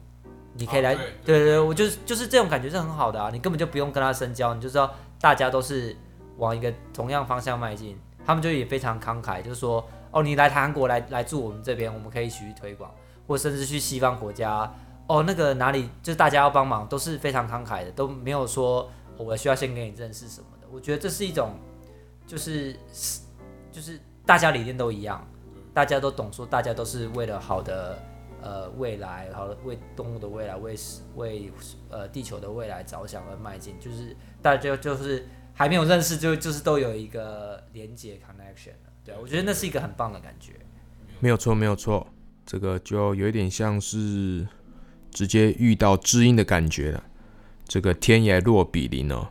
[0.53, 5.95] 你可以来，哦对对我就是就是这种感觉是很好的啊，你根本就不用跟他深交，你就知道大家都是
[6.37, 12.91] 往一个同样方向迈进，他们就也非常慷慨，就是说，哦，你来韩国来来住我们这边，我们可以一起去推广，
[13.27, 14.73] 或甚至去西方国家，
[15.07, 18.87] 哦，那个哪里就是大家要帮忙，都是非常慷慨的，都没有说、哦
[19.17, 20.67] 我需要先给你认识什么的。
[20.71, 21.51] 我觉得这是一种，
[22.25, 22.75] 就是
[23.71, 25.23] 就是大家理念都一样，
[25.75, 28.01] 大家都懂说，大家都是为了好的
[28.41, 30.75] 呃未来，好的为动物的未来，为
[31.15, 31.51] 为
[31.89, 38.73] 呃地球的未来着想而迈进，就是大家就是还没有认识就就是都有一个连接 connection，
[39.05, 40.53] 对，我觉得那是一个很棒的感觉。
[41.19, 42.07] 没有错，没有错，
[42.45, 44.47] 这个就有点像是
[45.11, 47.03] 直接遇到知音的感觉了。
[47.67, 49.27] 这个天涯若比邻哦。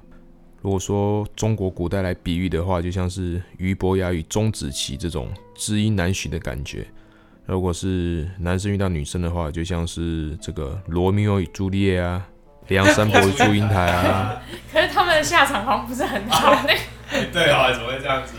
[0.62, 6.84] 如果说中国古代来比喻的话，就像是俞伯牙与钟子期这种知音难寻的感觉；
[7.50, 12.24] 如果是男生遇到女生的话，就像是这个罗密欧与朱丽叶啊，
[12.68, 14.40] 梁山伯与祝英台啊。
[14.72, 16.64] 可是他们的下场好像不是很好。
[17.32, 18.34] 对啊，怎么会这样子？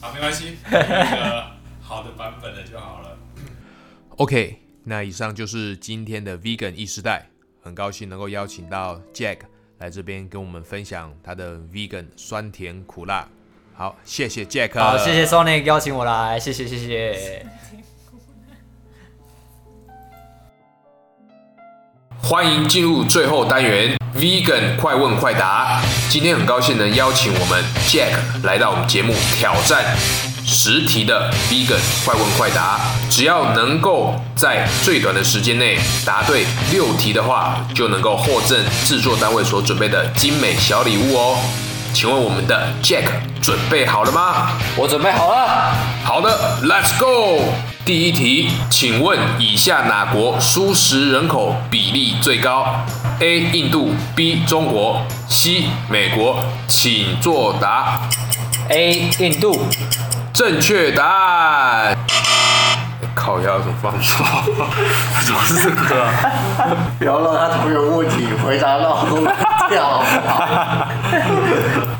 [0.00, 1.44] 好，没关系，一个
[1.80, 3.16] 好的版本的就好了。
[4.16, 7.28] OK，那以上就是今天的 Vegan 意识代，
[7.62, 9.38] 很高兴能够邀请到 Jack
[9.78, 13.28] 来这边跟我们分享他的 Vegan 酸甜苦辣。
[13.72, 14.76] 好，谢谢 Jack。
[14.80, 17.46] 好，谢谢 Sonic 邀请我来，谢谢谢谢。
[22.22, 25.80] 欢迎进入最后单元 Vegan 快问快答。
[26.10, 28.12] 今天很高兴能邀请我们 Jack
[28.42, 29.96] 来到我们节目挑战
[30.44, 32.80] 十题的 Vegan 快问快答。
[33.08, 41.38] 只要能够在最短的时间内答对六题的话，就能够获赠制作单位所准备的精美小礼物哦。
[41.94, 43.06] 请问我们的 Jack
[43.40, 44.50] 准备好了吗？
[44.76, 45.74] 我准备好了。
[46.04, 47.54] 好的，Let's go。
[47.88, 52.66] 第一题，请问以下哪国素食人口比例最高
[53.18, 53.40] ？A.
[53.50, 54.40] 印度，B.
[54.46, 55.62] 中国，C.
[55.88, 58.02] 美国，请作答。
[58.68, 59.58] A 印度，
[60.34, 61.96] 正确答案。
[63.14, 64.22] 烤鸭怎么放错？
[65.24, 66.12] 怎么是这个啊？
[66.98, 69.16] 不要让他同样问题回答到都
[69.70, 71.97] 跳，好不好？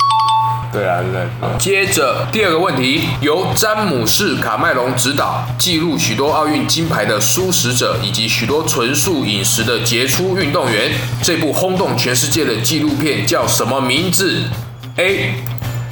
[0.73, 1.59] 对啊，对对。
[1.59, 10.93] 接着第二个问题，由詹姆士·卡麦隆执导，记录许多奥运金牌的素食者以及许多纯素饮食的杰出运动员。
[11.23, 14.43] 这部轰动全世界的纪录片叫什么名字
[14.97, 15.35] ？A.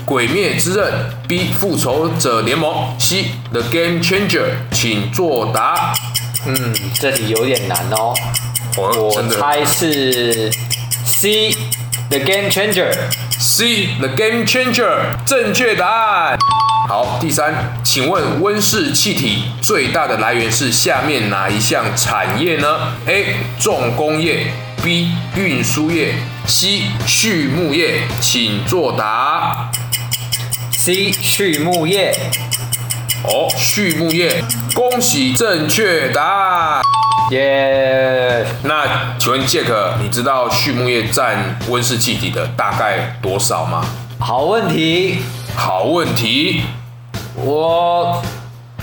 [0.05, 0.93] 鬼灭之刃
[1.27, 1.53] B.
[1.59, 3.31] 复仇者联盟 C.
[3.53, 5.95] The Game Changer，请作答。
[6.47, 8.15] 嗯，这题有点难哦。
[8.77, 10.53] 我哦真的猜是
[11.05, 11.51] C
[12.11, 12.93] The Game Changer。
[13.39, 16.39] C The Game Changer，正确答案。
[16.89, 17.53] 好，第三，
[17.85, 23.37] 请问温室气体最大的来源是下面哪一项产业呢？A.
[23.61, 25.11] 重工业，B.
[25.35, 26.15] 运输业
[26.47, 26.85] ，C.
[27.07, 29.71] 畜牧业，请作答。
[30.73, 32.17] C 畜牧业。
[33.25, 34.43] 哦，畜牧业，
[34.75, 36.83] 恭喜正确答案。
[37.31, 38.85] 耶、那
[39.19, 43.85] 请问 Jack，你知道畜牧业占温室气体的大概多少吗？
[44.21, 45.23] 好问题，
[45.57, 46.63] 好问题，
[47.35, 48.23] 我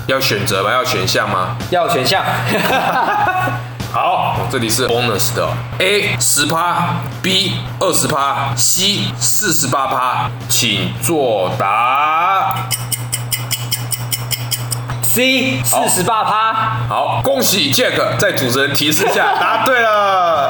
[0.07, 0.71] 要选择吗？
[0.73, 1.55] 要选项吗？
[1.69, 2.21] 要选项。
[3.93, 12.67] 好，这里是 bonus 的哦 A 十趴，B 二十趴，C 四十八趴，请作答。
[15.13, 16.53] C 四十八趴。
[16.89, 20.49] 好，恭喜 Jack 在主持人提示下 答对了，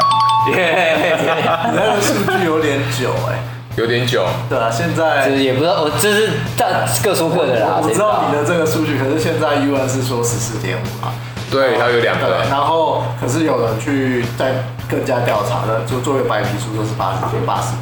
[0.56, 1.18] 耶、
[1.66, 3.44] 你那个数据有点久哎、
[3.76, 4.26] 有点久。
[4.48, 6.66] 对啊，现这在也不知道，我这是大
[7.04, 7.82] 各说各的啦。
[7.84, 8.46] 我知道你的。
[8.46, 11.12] 这个数据，可是现在 UN 是说十四点五啊。
[11.52, 12.38] 对，它有两对，个。
[12.50, 14.54] 然后可是有人去再
[14.90, 17.74] 更加调查的，就做一个白皮书，都是八十八十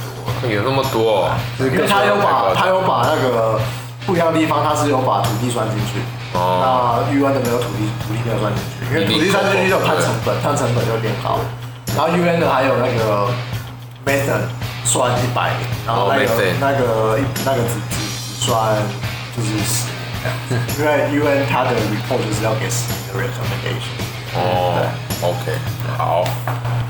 [0.41, 1.29] 多，有那么多、哦，
[1.59, 3.59] 因为他有把他有把那个
[4.07, 6.01] 不一样的地方，他是有把土地算进去。
[6.33, 11.39] 哦，那 UN 的没有土地，土地没有算进去，因为土地算进去就有碳成本，碳成本就会变高。
[11.95, 13.27] 然后 UN 的还有那个
[14.05, 14.47] method
[14.85, 15.51] 算一百，
[15.85, 18.75] 然后那个、哦那个那个只只只算
[19.35, 19.87] 就是十
[20.23, 23.99] 这样子，因为 UN 它的 report 就是要给十年的 recommendation。
[24.33, 24.79] 哦
[25.21, 25.51] ，OK，
[25.97, 26.23] 好，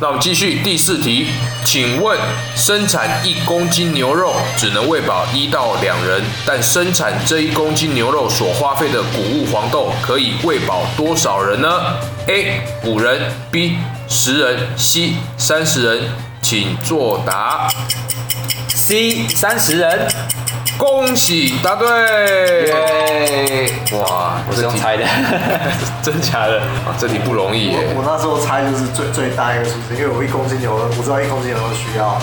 [0.01, 1.27] 那我们继续第四题，
[1.63, 2.19] 请问
[2.55, 13.77] 生产一公斤牛肉只能喂饱一到两人，但生产这一公斤牛肉所花费的谷物黄豆可以喂饱多少人呢？A 五人，B
[14.09, 16.09] 十人，C 三十人，
[16.41, 17.69] 请作答。
[18.69, 20.07] C 三十人。
[20.77, 21.87] 恭喜答对！
[22.65, 25.05] 耶、哇，我是用猜的。
[26.01, 26.59] 真假的？
[26.59, 27.77] 啊，这题不容易耶。
[27.93, 32.17] 我我那时候猜就是最最大一个数字，因为我一公斤牛肉，我知道一公斤牛肉需要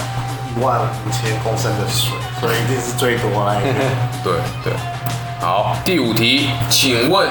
[0.57, 3.79] 一万五千公升的水，所以一定是最多那一个。
[4.25, 4.33] 对
[4.65, 4.73] 对，
[5.41, 7.29] 好，第五题，请问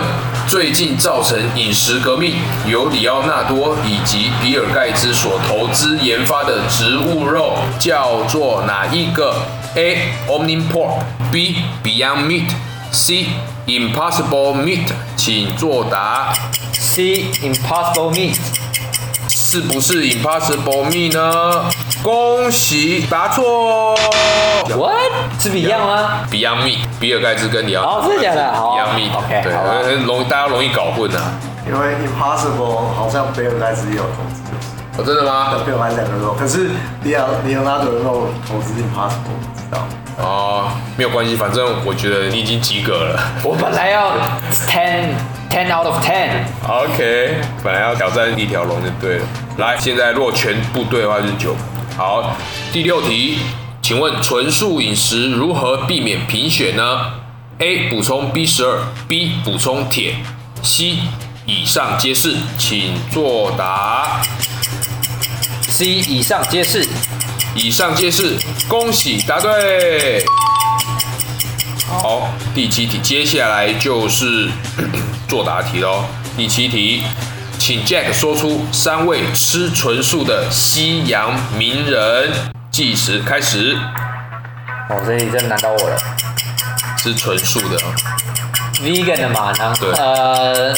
[0.47, 9.35] 最近造成饮食革命，由里奥纳多以及比尔盖茨所投资研发的植物肉叫做哪一个
[9.77, 10.11] ？A.
[10.27, 11.55] Omniport B.
[11.83, 12.49] Beyond Meat
[12.91, 13.27] C.
[13.67, 16.33] Impossible Meat，请作答。
[16.73, 18.37] C Impossible Meat，
[19.29, 21.65] 是不是 Impossible Meat 呢？
[22.01, 23.95] 恭喜答错。
[24.69, 25.11] What？
[25.39, 31.31] 是不一样吗？Beyond Meat，比尔盖茨跟你要哦真的假的好 Beyond Meat，OK，对，容易大家容易搞混啊。
[31.67, 34.41] 因为 Impossible 好像比尔盖茨也有投资，
[34.97, 35.53] 哦，真的吗？
[35.63, 36.71] 比尔盖茨两个肉，可是
[37.03, 39.87] 里奥里奥纳多的肉投资 Impossible 我不知道。
[40.17, 43.19] 哦，没有关系，反正我觉得你已经及格了。
[43.43, 44.17] 我本来要
[44.67, 45.13] ten
[45.51, 49.25] ten out of ten，OK，本来要挑战一条龙就对了。
[49.57, 51.59] 来，现在如果全部对的话就是九个。
[51.95, 52.35] 好，
[52.71, 53.37] 第六题，
[53.83, 57.11] 请问纯素饮食如何避免贫血呢
[57.59, 57.89] ？A.
[57.89, 59.33] 补充 B 十二，B.
[59.45, 60.15] 补充铁
[60.63, 60.97] ，C.
[61.45, 64.21] 以上皆是，请作答。
[65.77, 66.83] C 以上皆是。
[67.53, 68.35] 以上皆是，
[68.67, 70.25] 恭喜答对。
[71.87, 74.49] 好，第七题，接下来就是
[75.29, 76.03] 作答题喽。
[76.35, 77.03] 第七题，
[77.59, 82.31] 请 Jack 说出三位吃纯素的西洋名人。
[82.71, 83.77] 计时开始，
[84.89, 85.95] 哦，这里真难到我了。
[86.97, 87.93] 吃纯素的哦。
[88.81, 90.73] Vegan 的嘛，然后对呃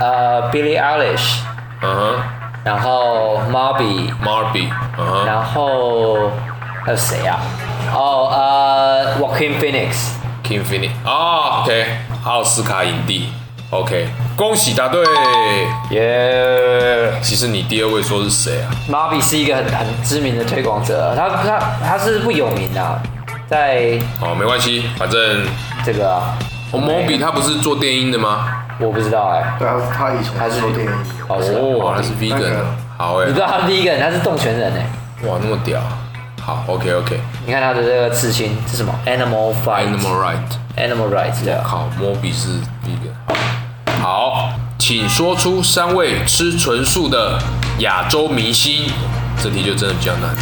[0.00, 1.36] 呃 Billie Eilish，
[1.80, 2.20] 嗯
[2.66, 4.10] 然后，Marby，
[4.98, 5.24] 嗯哼。
[5.24, 6.32] 然后
[6.84, 7.38] 还有谁啊？
[7.94, 11.86] 哦呃 Joaquin Phoenix，，King Phoenix，哦，OK，
[12.24, 13.28] 奥斯卡影帝
[13.70, 15.04] ，OK，恭喜答对。
[15.90, 23.00] 耶、其实你第二位说是谁啊？Moby 是一个很很知名的推广者，他他他是不有名的啊、
[23.48, 25.46] 在哦，没关系，反正
[25.84, 26.36] 这个啊、
[26.72, 28.48] 哦，Moby 他不是做电音的吗？
[28.78, 30.92] 我不知道哎、对啊，他以前他是做电影，
[31.28, 32.66] 哦他是 vegan 那个，
[32.98, 34.86] 好哎你知，道他是 Vegan，他是动全人哎、
[35.26, 35.80] 哇，那么屌，
[36.42, 41.64] 好，OK OK，你看他的这个刺青是什么？Animal Fight Animal Right，Animal Rights 对啊。
[41.66, 43.14] 靠，Moby 是 vegan，
[44.02, 47.38] 好，请说出三位吃纯素的
[47.78, 48.90] 亚洲明星，
[49.42, 50.36] 这题就真的比较难，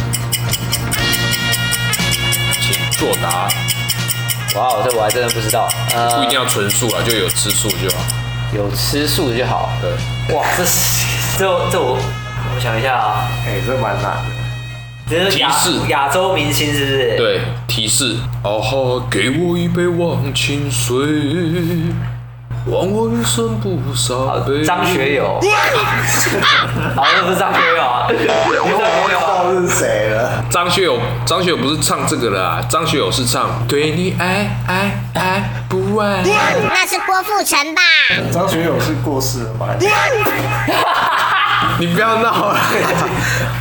[2.61, 3.47] 请作答，
[4.59, 5.69] 哇，这我还真的不知道。
[5.93, 8.03] 呃，不一定要纯素啊，就有吃素就好，
[8.55, 9.69] 有吃素的就好。
[9.81, 14.25] 对，哇，这是这这我我想一下啊，哎，这蛮难的。
[15.07, 20.97] 这是亚提示亚洲明星是不是？，对，提示，啊哈，给我一杯忘情水，
[22.67, 24.63] 忘我余生不洒杯。
[24.63, 25.39] 张学友。
[26.95, 29.13] 好，这不是张学友啊， 不是张学我知。
[29.13, 30.43] 道是谁了。
[30.49, 36.23] 张学友，张学友不是唱这个的啊，张学友是唱对你爱爱爱不完。
[36.23, 37.81] 那是郭富城吧？
[38.31, 39.67] 张学友是过世了吧？
[41.77, 42.57] 你不要闹了，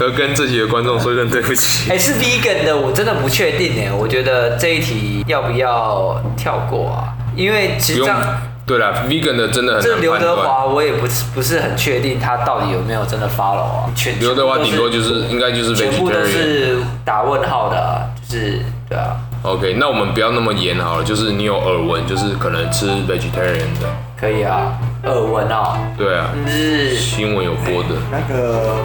[0.01, 1.91] 要跟这几个观众说一声对不起。
[1.91, 7.13] 哎，是 vegan 的，我真的不确定哎，我觉得这一题要不要跳过啊？
[7.37, 8.21] 因为其实这样，
[8.67, 10.37] 对了，vegan 的真的很这刘难判断。
[10.37, 13.91] 德华我也不是不是很确定他到底有没有真的 follow 啊？
[13.95, 16.17] 全刘德华顶多就是应该就是全部都。
[16.25, 23.87] 是打问号的啊，就是对啊，OK，那我们不要那么严好了，就是你有耳闻，就是可能吃 vegetarian 的，
[24.19, 24.73] 可以啊，
[25.05, 27.91] 耳闻啊，对啊，就是新闻有播的。
[28.11, 28.77] 那个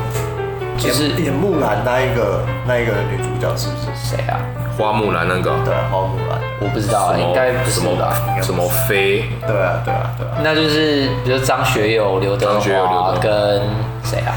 [0.78, 4.16] 就是演演木兰那一个那一个女主角是不是？
[4.18, 4.36] 谁啊？
[4.80, 6.40] 花木兰那个对啊，花木兰。
[6.62, 8.16] 我不知道啊，应该不是什么吧？
[8.42, 10.40] 什么飞，对啊，对啊，对啊。
[10.42, 13.62] 那就是比如张学友、刘德张学友刘德华华跟
[14.04, 14.32] 谁啊？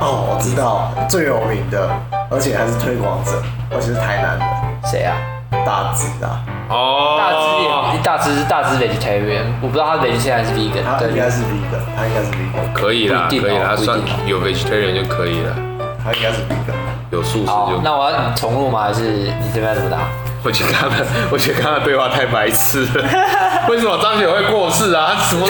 [0.00, 1.88] 哦，我知道最有名的，
[2.30, 3.32] 而且还是推广者，
[3.72, 4.44] 而且是台南的
[4.88, 5.16] 谁啊？
[5.64, 15.56] 大志啊，哦，大只也大只是大只 vegetarian，我不知道他 vegetarian 还是 vegan，对他应该是 vegan，他应该是 vegan，可以啦，不一定哦可以啦，算不一定哦有 vegetarian 就可以了，
[16.04, 16.76] 他应该是 vegan。
[17.10, 18.82] 有素食就。，那我要重录吗？
[18.82, 19.98] 还是你这边要怎么打？
[20.42, 23.04] 我觉得他们， 我觉得他的对话太白痴了。
[23.68, 25.14] 为什么张学友会过世啊？
[25.14, 25.46] 他什么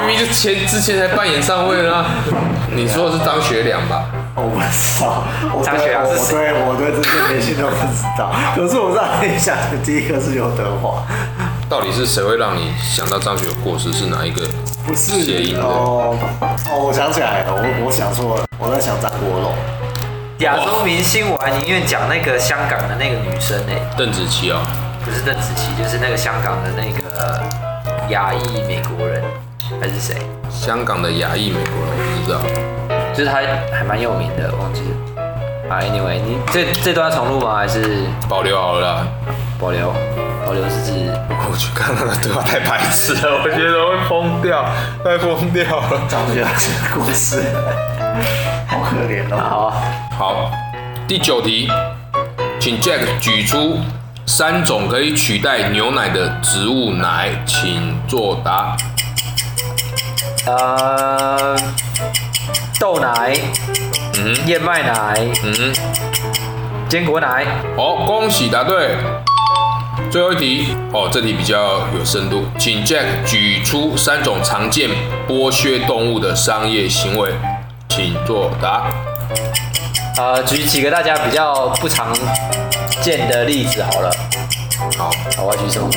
[0.00, 2.04] 明明就前之前才办演唱会啦、
[2.74, 4.04] 你说的是张学良吧？
[4.34, 5.24] 我不知道，
[5.56, 8.30] 我张学对我良是谁对我对这些明星都不知道。
[8.54, 11.02] 可是我让你想的第一个是刘德华，
[11.70, 13.90] 到底是谁会让你想到张学友过世？
[13.94, 14.42] 是哪一个
[14.86, 15.62] 不是谐音的？
[15.62, 16.14] 哦
[16.70, 19.54] 哦，我想起来了，我我想错了，我在想张国荣。
[20.40, 24.60] 亚洲明星，我还宁愿讲那个香港的那个女生呢、邓紫棋哦，
[25.02, 27.42] 不是邓紫棋，就是那个香港的那个
[28.10, 29.22] 亚裔美国人，
[29.80, 30.14] 还是谁？
[30.50, 32.40] 香港的亚裔美国人，我不知道。
[33.14, 33.36] 就是他
[33.74, 35.74] 还蛮有名的，忘记了。
[35.74, 37.56] 啊，anyway，你这这段要重录吗？
[37.56, 39.06] 还是保留好了啦。
[39.58, 39.90] 保留？
[40.44, 41.10] 保留是指
[41.50, 44.64] 我去看那个对话太白痴了，我觉得会疯掉，
[45.02, 46.02] 太疯掉了。
[46.06, 46.60] 张学良的
[46.94, 47.42] 故事，
[48.68, 49.36] 好可怜哦。
[49.40, 49.74] 好啊，
[50.18, 50.50] 好，
[51.06, 51.68] 第九题，
[52.58, 53.76] 请 Jack 举出
[54.24, 58.74] 三种可以取代牛奶的植物奶，请作答。
[60.46, 61.54] 呃，
[62.80, 63.38] 豆奶、
[64.14, 65.74] 嗯，燕麦奶、嗯，
[66.88, 67.44] 坚果奶。
[67.76, 68.96] 好，恭喜答对。
[70.10, 74.88] 最后一题，哦，这题比较有深度，请 Jack 举出三种常见
[75.28, 77.34] 剥削动物的商业行为，
[77.90, 78.86] 请作答。
[80.18, 82.14] 呃，举几个大家比较不常
[83.02, 84.10] 见的例子好了。
[84.96, 85.88] 好，好，我要举什么？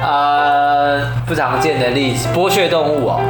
[0.02, 3.20] 呃，不常见的例子，剥削动物哦。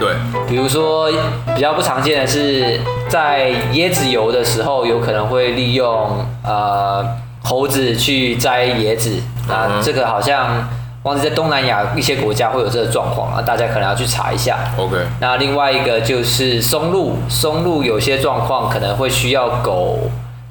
[0.00, 0.14] 对，
[0.48, 1.10] 比如说，
[1.54, 7.04] 比较不常见的是，在椰子油的时候，有可能会利用呃
[7.42, 9.10] 猴子去摘椰子。
[9.48, 10.66] 那、嗯这个好像
[11.04, 14.56] 忘记在东南亚一些国家会有这个状况啊，大家可能要去查一下。
[14.76, 19.98] OK，那另外一个就是松露，松露有些状况可能会需要狗，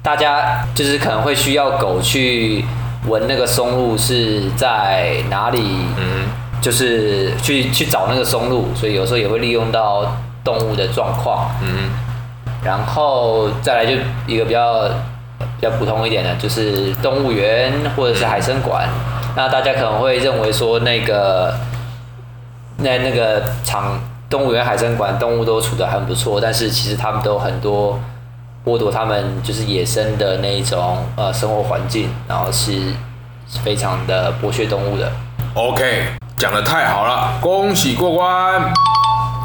[0.02, 2.64] 大家就是可能会需要狗去
[3.08, 6.28] 闻那个松露是在哪里，嗯
[6.60, 11.50] 就是去去找那个松露，所以有时候也会利用到动物的状况。
[11.62, 11.90] 嗯
[12.62, 13.92] 然后再来就
[14.26, 14.86] 一个比较
[15.40, 18.86] 比较普通一点的，就是动物园或者是海参馆。
[19.34, 21.54] 那大家可能会认为说那个
[22.78, 27.98] 那那个场动物园、海参馆动物都处得很不错，但是其实他们都有很多
[28.64, 32.72] 剥夺他们就是野生的那一种呃生活环境，然后是
[33.48, 35.10] 是非常的剥削动物的。
[35.54, 36.06] ，OK，
[36.36, 38.72] 讲的太好了，恭喜过关。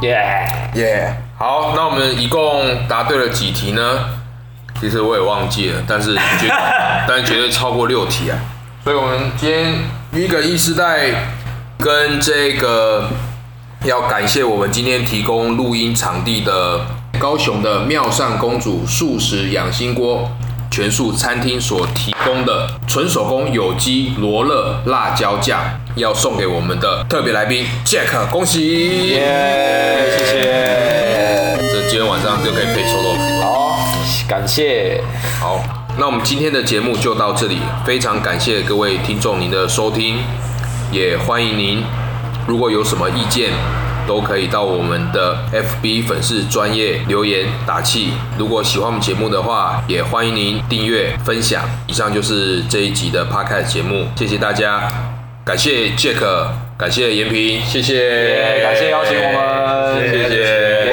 [0.02, 3.82] 耶、耶、好，那我们一共答对了几题呢？
[4.80, 6.48] 其实我也忘记了，但是绝，
[7.08, 8.38] 但是绝对超过六题啊。
[8.88, 9.74] 所以我们今天
[10.14, 11.10] 一个一时代
[11.78, 13.10] 跟这个
[13.84, 16.80] 要感谢我们今天提供录音场地的
[17.20, 20.32] 高雄的妙善公主素食养心锅
[20.72, 25.60] 全素餐厅所提供的纯手工有机罗勒辣椒酱，
[25.98, 29.10] 要送给我们的特别来宾 Jack，恭喜！
[29.10, 31.58] 耶，谢谢。
[31.74, 33.42] 这今天晚上就可以配臭豆腐。
[33.42, 33.80] 好，
[34.30, 35.04] 感谢。
[35.42, 35.62] 好，
[36.00, 40.18] 那我们今天的节目就到这里，非常感谢各位听众您的收听，
[40.92, 41.84] 也欢迎您
[42.48, 43.50] 如果有什么意见，
[44.08, 48.12] 都可以到我们的 FB 粉丝专业留言打气。
[48.38, 51.64] 如果喜欢我们节目的话，也欢迎您订阅分享。
[51.88, 54.88] 以上就是这一集的 Podcast 节目，谢谢大家，
[55.44, 56.24] 感谢 Jack，
[56.78, 60.87] 感谢延平，谢谢，耶感谢邀请我们谢谢。